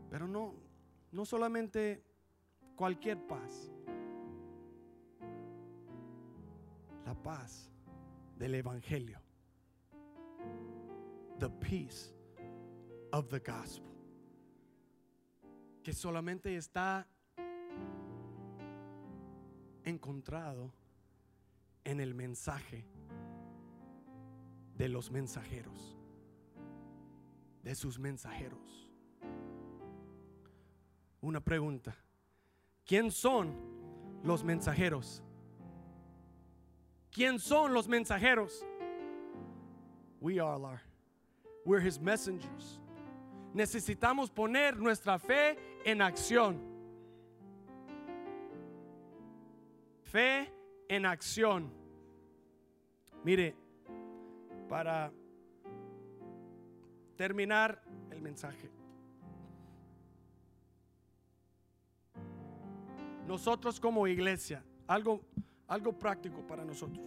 [0.09, 0.53] Pero no,
[1.11, 2.03] no solamente
[2.75, 3.71] cualquier paz.
[7.05, 7.71] La paz
[8.37, 9.19] del Evangelio.
[11.39, 12.13] The peace
[13.11, 13.91] of the gospel.
[15.83, 17.07] Que solamente está
[19.83, 20.73] encontrado
[21.87, 22.85] en el mensaje
[24.75, 25.97] de los mensajeros,
[27.63, 28.91] de sus mensajeros.
[31.21, 31.95] Una pregunta.
[32.85, 33.55] ¿Quién son
[34.21, 35.23] los mensajeros?
[37.09, 38.65] ¿Quién son los mensajeros?
[40.19, 40.81] We are our,
[41.65, 42.81] we're his messengers.
[43.53, 46.59] Necesitamos poner nuestra fe en acción.
[50.03, 50.56] Fe
[50.87, 51.71] en acción.
[53.23, 53.55] Mire,
[54.69, 55.11] para
[57.15, 57.81] terminar
[58.11, 58.69] el mensaje.
[63.25, 65.21] Nosotros como iglesia, algo,
[65.67, 67.05] algo práctico para nosotros.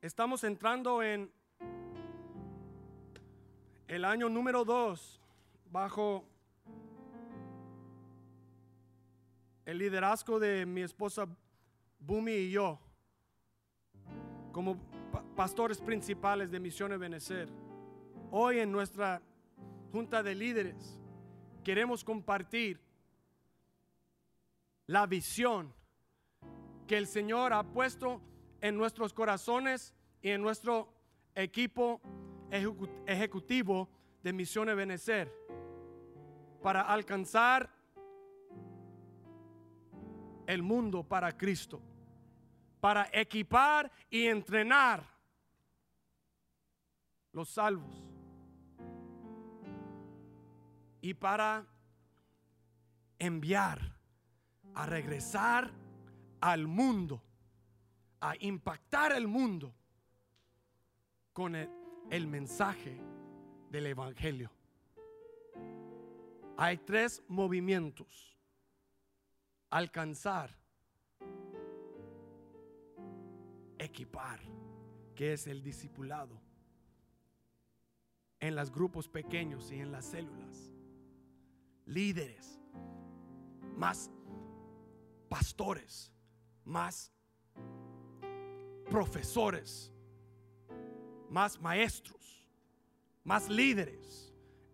[0.00, 1.32] Estamos entrando en
[3.88, 5.20] el año número dos
[5.70, 6.24] bajo
[9.64, 11.26] el liderazgo de mi esposa
[12.04, 12.80] Bumi y yo,
[14.52, 14.76] como
[15.36, 17.48] pastores principales de Misiones Benecer.
[18.30, 19.22] Hoy en nuestra
[19.92, 20.98] junta de líderes
[21.62, 22.80] queremos compartir
[24.86, 25.72] la visión
[26.86, 28.20] que el Señor ha puesto
[28.60, 30.92] en nuestros corazones y en nuestro
[31.34, 32.00] equipo
[33.06, 33.88] ejecutivo
[34.22, 35.32] de Misiones Benecer
[36.62, 37.70] para alcanzar
[40.46, 41.80] el mundo para Cristo,
[42.82, 45.08] para equipar y entrenar
[47.30, 47.94] los salvos
[51.00, 51.64] y para
[53.20, 53.80] enviar
[54.74, 55.70] a regresar
[56.40, 57.22] al mundo,
[58.20, 59.72] a impactar el mundo
[61.32, 63.00] con el, mensaje
[63.70, 64.50] del Evangelio.
[66.56, 68.36] Hay tres movimientos.
[69.70, 70.61] Alcanzar,
[73.82, 74.40] equipar,
[75.14, 76.40] que es el discipulado,
[78.40, 80.72] en los grupos pequeños y en las células.
[81.86, 82.60] Líderes,
[83.76, 84.10] más
[85.28, 86.12] pastores,
[86.64, 87.12] más
[88.90, 89.92] profesores,
[91.30, 92.46] más maestros,
[93.24, 94.32] más líderes,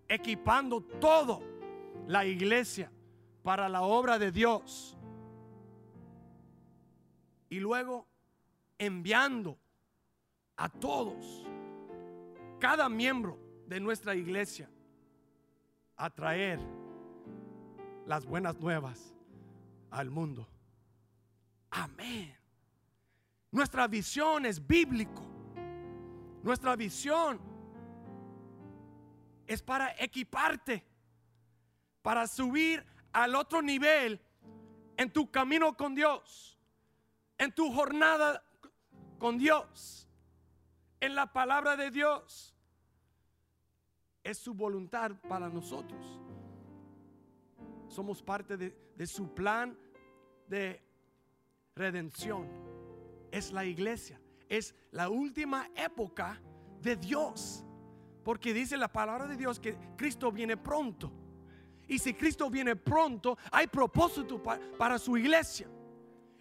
[0.09, 1.43] equipando todo
[2.07, 2.91] la iglesia
[3.43, 4.97] para la obra de Dios.
[7.49, 8.07] Y luego
[8.79, 9.59] enviando
[10.57, 11.47] a todos,
[12.59, 14.71] cada miembro de nuestra iglesia,
[15.97, 16.61] a traer
[18.07, 19.15] las buenas nuevas
[19.91, 20.49] al mundo.
[21.71, 22.35] Amén.
[23.51, 25.23] Nuestra visión es bíblico.
[26.43, 27.41] Nuestra visión
[29.47, 30.85] es para equiparte,
[32.03, 34.21] para subir al otro nivel
[34.97, 36.59] en tu camino con Dios,
[37.39, 38.43] en tu jornada
[39.19, 40.09] con Dios,
[41.01, 42.55] en la palabra de Dios.
[44.23, 46.21] Es su voluntad para nosotros.
[47.89, 49.77] Somos parte de, su plan
[50.47, 50.83] de
[51.75, 52.47] redención.
[53.31, 54.21] Es la iglesia.
[54.49, 56.41] Es la última época
[56.83, 57.65] de Dios.
[58.23, 61.11] Porque dice la palabra de Dios que Cristo viene pronto.
[61.87, 65.69] Y si Cristo viene pronto, hay propósito para su iglesia.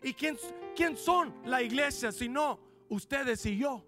[0.03, 0.37] ¿Y quién,
[0.75, 3.85] quién son la iglesia si no ustedes y yo?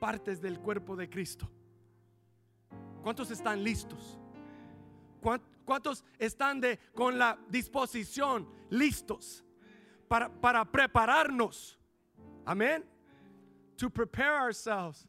[0.00, 1.50] Partes del cuerpo de Cristo.
[3.02, 4.18] ¿Cuántos están listos?
[5.64, 9.44] ¿Cuántos están de, con la disposición listos
[10.06, 11.78] para, para prepararnos?
[12.44, 12.84] Amén.
[13.76, 15.06] To prepare ourselves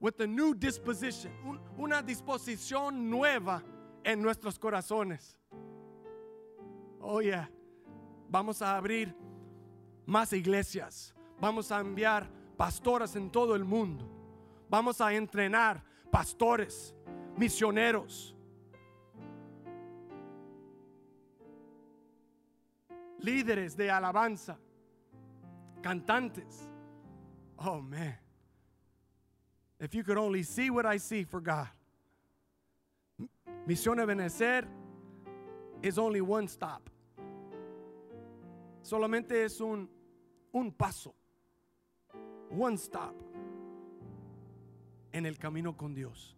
[0.00, 1.32] with a new disposition,
[1.76, 3.62] una disposición nueva
[4.04, 5.36] en nuestros corazones.
[7.00, 7.48] Oh yeah,
[8.30, 9.14] vamos a abrir
[10.08, 14.04] más iglesias, vamos a enviar pastoras en todo el mundo,
[14.68, 16.94] vamos a entrenar pastores,
[17.36, 18.34] misioneros.
[23.20, 24.58] líderes de alabanza,
[25.82, 26.68] cantantes.
[27.58, 28.14] Oh man.
[29.80, 31.68] If you could only see what I see for God.
[33.66, 34.66] Misión Ebenezer
[35.82, 36.88] is only one stop.
[38.82, 39.88] Solamente es un,
[40.52, 41.14] un paso.
[42.50, 43.14] One stop
[45.12, 46.36] en el camino con Dios.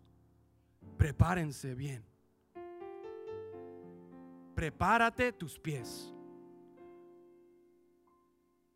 [0.96, 2.04] Prepárense bien.
[4.54, 6.14] Prepárate tus pies.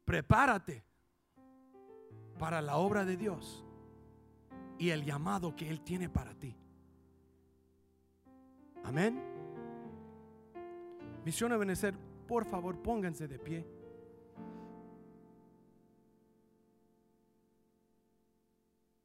[0.04, 0.84] Prepárate
[2.38, 3.64] para la obra de Dios
[4.78, 6.56] y el llamado que Él tiene para ti.
[8.84, 9.20] Amén.
[11.24, 11.94] Misión a Benecer,
[12.28, 13.66] por favor, pónganse de pie.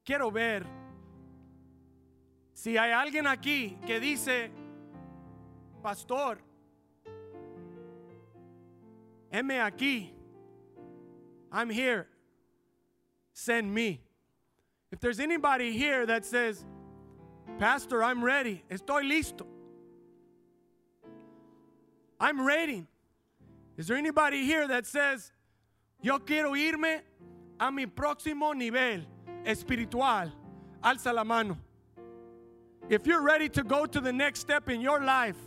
[0.10, 0.66] Quiero ver
[2.51, 4.49] si hay alguien aquí que dice,
[5.84, 6.39] pastor,
[9.32, 10.12] heme aquí,
[11.51, 12.07] I'm here,
[13.34, 14.01] send me.
[14.91, 16.66] If there's anybody here that says,
[17.60, 19.45] Pastor, I'm ready, estoy listo,
[22.20, 22.88] I'm ready.
[23.78, 25.32] Is there anybody here that says,
[26.01, 27.01] Yo quiero irme
[27.60, 29.05] a mi próximo nivel
[29.50, 30.32] espiritual?
[30.84, 31.58] Alza la mano.
[32.89, 35.38] If you're ready to go to the next step in your life,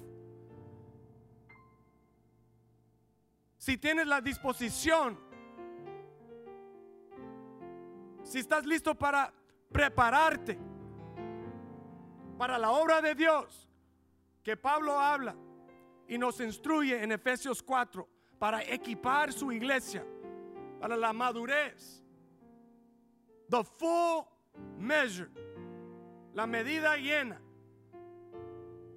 [3.59, 5.17] si tienes la disposición,
[8.25, 9.33] si estás listo para
[9.73, 10.59] prepararte
[12.39, 13.69] para la obra de Dios
[14.43, 15.35] que Pablo habla
[16.09, 20.05] y nos instruye en Efesios 4 para equipar su iglesia
[20.81, 22.02] para la madurez.
[23.53, 24.27] The full
[24.79, 25.29] measure.
[26.35, 27.37] La medida llena.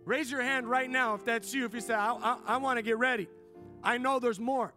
[0.05, 1.65] Raise your hand right now if that's you.
[1.65, 3.27] If you say, I, want to get ready.
[3.83, 4.73] I know there's more.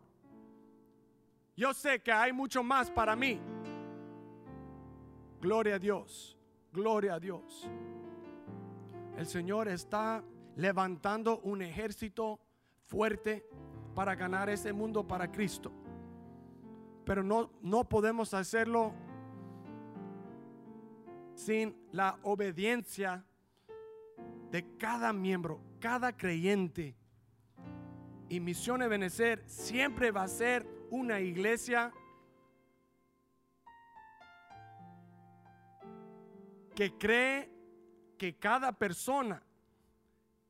[1.54, 3.38] Yo sé que hay mucho más para mí.
[5.40, 6.34] Gloria a Dios.
[6.72, 7.68] Gloria a Dios.
[9.16, 10.24] El Señor está
[10.56, 12.40] levantando un ejército
[12.88, 13.44] fuerte
[13.94, 15.70] para ganar ese mundo para Cristo.
[17.04, 18.92] Pero no, no podemos hacerlo
[21.38, 23.24] sin la obediencia
[24.50, 26.96] de cada miembro, cada creyente.
[28.28, 31.92] Y Misión Ebenecer siempre va a ser una iglesia
[36.74, 37.48] que cree
[38.18, 39.40] que cada persona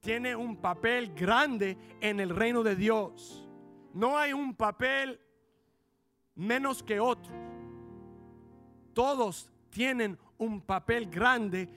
[0.01, 3.47] tiene un papel grande en el reino de Dios.
[3.93, 5.21] No hay un papel
[6.35, 7.35] menos que otro.
[8.95, 11.69] Todos tienen un papel grande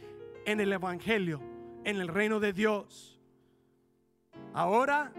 [0.46, 1.42] en el Evangelio,
[1.84, 3.20] en el reino de Dios.
[4.54, 5.14] Ahora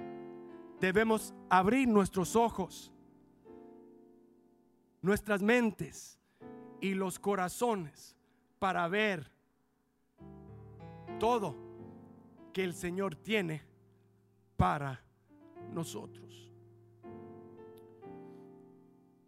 [0.81, 2.93] debemos abrir nuestros ojos,
[5.01, 6.19] nuestras mentes
[6.81, 8.17] y los corazones
[8.59, 9.31] para ver
[11.19, 11.57] todo
[12.53, 13.63] que el Señor tiene
[14.57, 15.01] para
[15.73, 16.51] nosotros.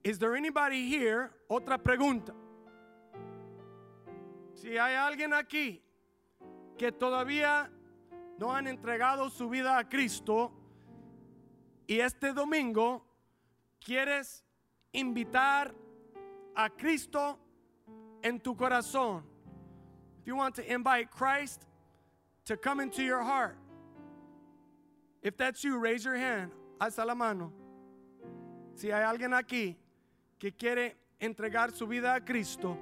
[0.02, 1.30] Is there anybody here?
[1.48, 2.34] Otra pregunta.
[4.64, 5.82] Si hay alguien aquí
[6.78, 7.70] que todavía
[8.38, 10.52] no han entregado su vida a Cristo
[11.86, 13.04] y este domingo
[13.78, 14.42] quieres
[14.92, 15.74] invitar
[16.56, 17.38] a Cristo
[18.22, 19.22] en tu corazón.
[20.20, 21.66] If you want to invite Christ
[22.46, 23.58] to come into your heart.
[25.20, 26.52] If that's you, raise your hand.
[26.80, 27.52] Alza la mano.
[28.76, 29.76] Si hay alguien aquí
[30.38, 32.78] que quiere entregar su vida a Cristo,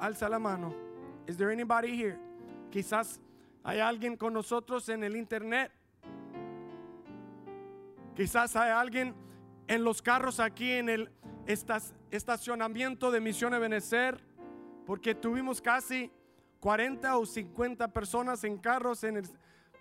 [0.00, 0.74] alza la mano.
[1.26, 2.18] Is there anybody here?
[2.70, 3.20] Quizás
[3.62, 5.70] hay alguien con nosotros en el internet.
[8.16, 9.14] Quizás hay alguien
[9.68, 11.10] en los carros aquí en el
[12.10, 14.20] estacionamiento de Misión Ebenecer
[14.86, 16.10] porque tuvimos casi
[16.60, 19.28] 40 o 50 personas en carros en el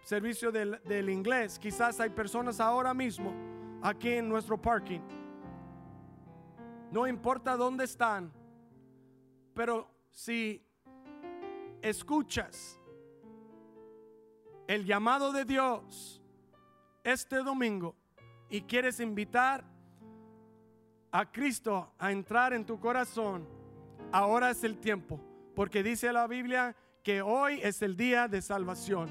[0.04, 1.58] servicio del, del inglés.
[1.58, 3.34] Quizás hay personas ahora mismo
[3.82, 5.02] aquí en nuestro parking.
[6.92, 8.32] No importa dónde están,
[9.54, 10.66] pero si
[11.82, 12.80] escuchas
[14.68, 16.22] el llamado de Dios
[17.04, 17.96] este domingo
[18.50, 19.64] y quieres invitar
[21.12, 23.48] a Cristo a entrar en tu corazón,
[24.12, 25.20] ahora es el tiempo,
[25.56, 29.10] porque dice la Biblia que hoy es el día de salvación.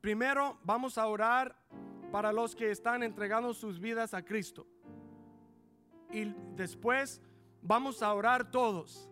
[0.00, 1.54] Primero vamos a orar
[2.10, 4.66] para los que están entregando sus vidas a Cristo.
[6.10, 7.20] Y después
[7.62, 9.08] vamos a orar todos.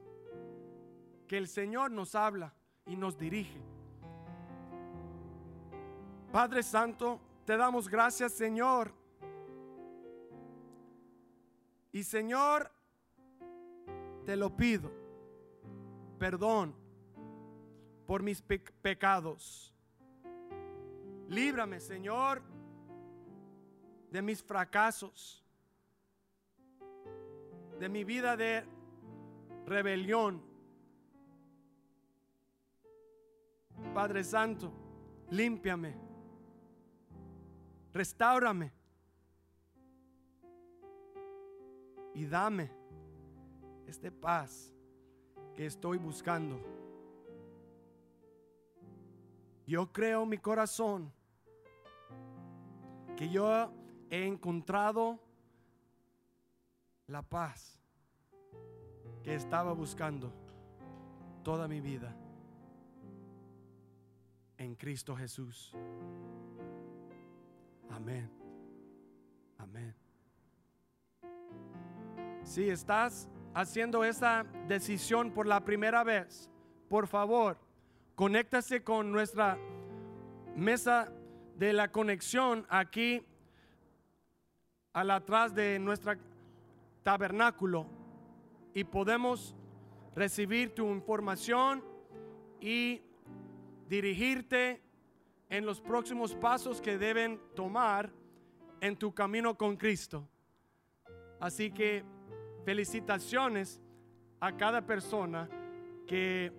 [1.26, 2.54] Que el Señor nos habla
[2.86, 3.60] y nos dirige.
[6.32, 8.92] Padre Santo, te damos gracias, Señor.
[11.92, 12.70] Y Señor,
[14.26, 14.90] te lo pido,
[16.18, 16.74] perdón
[18.06, 19.72] por mis pecados.
[21.28, 22.42] Líbrame, Señor,
[24.10, 25.45] de mis fracasos,
[27.78, 28.64] de mi vida de
[29.66, 30.42] rebelión.
[33.94, 34.72] Padre Santo,
[35.30, 35.94] límpiame,
[37.92, 38.72] restaurame
[42.14, 42.70] y dame
[43.86, 44.72] este paz
[45.54, 46.58] que estoy buscando.
[49.66, 51.12] Yo creo en mi corazón
[53.16, 53.70] que yo
[54.10, 55.18] he encontrado
[57.08, 57.80] la paz
[59.22, 60.32] que estaba buscando
[61.42, 62.14] toda mi vida
[64.58, 65.72] en Cristo Jesús.
[67.90, 68.30] Amén.
[69.58, 69.94] Amén.
[72.42, 76.50] Si estás haciendo esa decisión por la primera vez,
[76.88, 77.58] por favor,
[78.14, 79.58] conéctase con nuestra
[80.54, 81.12] mesa
[81.56, 83.24] de la conexión aquí
[84.92, 86.18] al atrás de nuestra
[87.06, 87.86] tabernáculo
[88.74, 89.54] y podemos
[90.16, 91.84] recibir tu información
[92.60, 93.00] y
[93.88, 94.82] dirigirte
[95.48, 98.10] en los próximos pasos que deben tomar
[98.80, 100.28] en tu camino con Cristo.
[101.38, 102.02] Así que
[102.64, 103.80] felicitaciones
[104.40, 105.48] a cada persona
[106.08, 106.52] que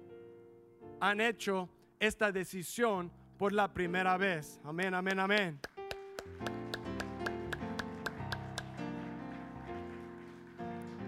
[1.02, 1.68] han hecho
[2.00, 4.62] esta decisión por la primera vez.
[4.64, 5.60] Amén, amén, amén.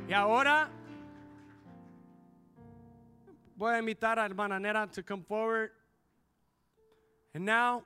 [0.10, 0.72] Y ahora
[3.56, 5.70] voy a invitar a hermana Nera to come forward.
[7.36, 7.84] And now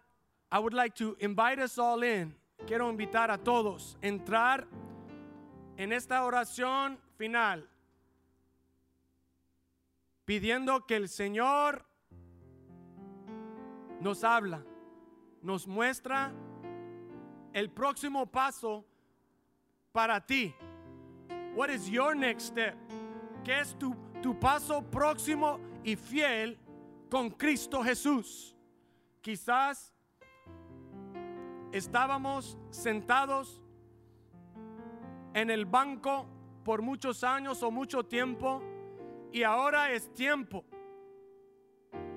[0.49, 2.33] I would like to invite us all in.
[2.65, 4.65] Quiero invitar a todos a entrar
[5.75, 7.67] en esta oración final,
[10.25, 11.83] pidiendo que el Señor
[13.99, 14.63] nos habla,
[15.41, 16.31] nos muestra
[17.51, 18.85] el próximo paso
[19.91, 20.55] para ti.
[21.55, 22.75] What is your next step?
[23.43, 26.57] ¿Qué es tu, tu paso próximo y fiel
[27.09, 28.55] con Cristo Jesús?
[29.21, 29.93] Quizás
[31.71, 33.61] estábamos sentados
[35.33, 36.25] en el banco
[36.63, 38.61] por muchos años o mucho tiempo
[39.31, 40.65] y ahora es tiempo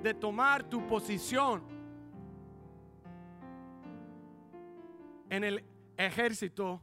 [0.01, 1.63] de tomar tu posición
[5.29, 5.63] en el
[5.97, 6.81] ejército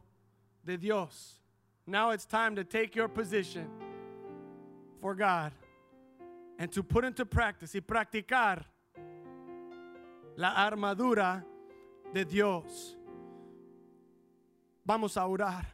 [0.63, 1.44] de Dios.
[1.87, 3.67] Now it's time to take your position
[5.01, 5.51] for God
[6.57, 8.63] and to put into practice y practicar
[10.35, 11.43] la armadura
[12.11, 12.95] de Dios.
[14.85, 15.65] Vamos a orar.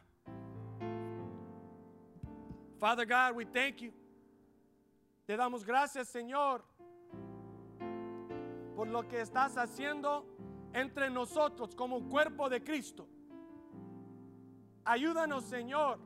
[2.78, 3.92] Father God, we thank you.
[5.26, 6.60] Te damos gracias, Señor,
[8.76, 10.24] por lo que estás haciendo
[10.74, 13.06] entre nosotros como cuerpo de Cristo.
[14.84, 15.98] Ayúdanos, Señor.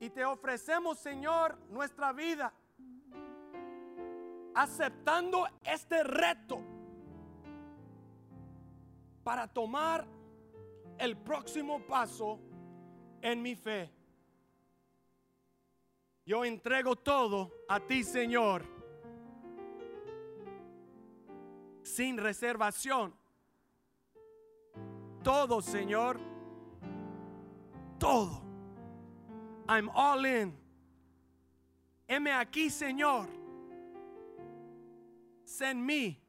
[0.00, 2.52] Y te ofrecemos, Señor, nuestra vida,
[4.54, 6.60] aceptando este reto
[9.24, 10.06] para tomar
[10.98, 12.38] el próximo paso
[13.20, 13.90] en mi fe.
[16.24, 18.64] Yo entrego todo a ti, Señor,
[21.82, 23.14] sin reservación
[25.26, 26.20] todo, Señor.
[27.98, 28.40] Todo.
[29.68, 30.54] I'm all in.
[32.08, 33.26] Heme aquí, Señor.
[35.44, 36.20] Send me.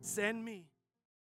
[0.00, 0.66] Send me.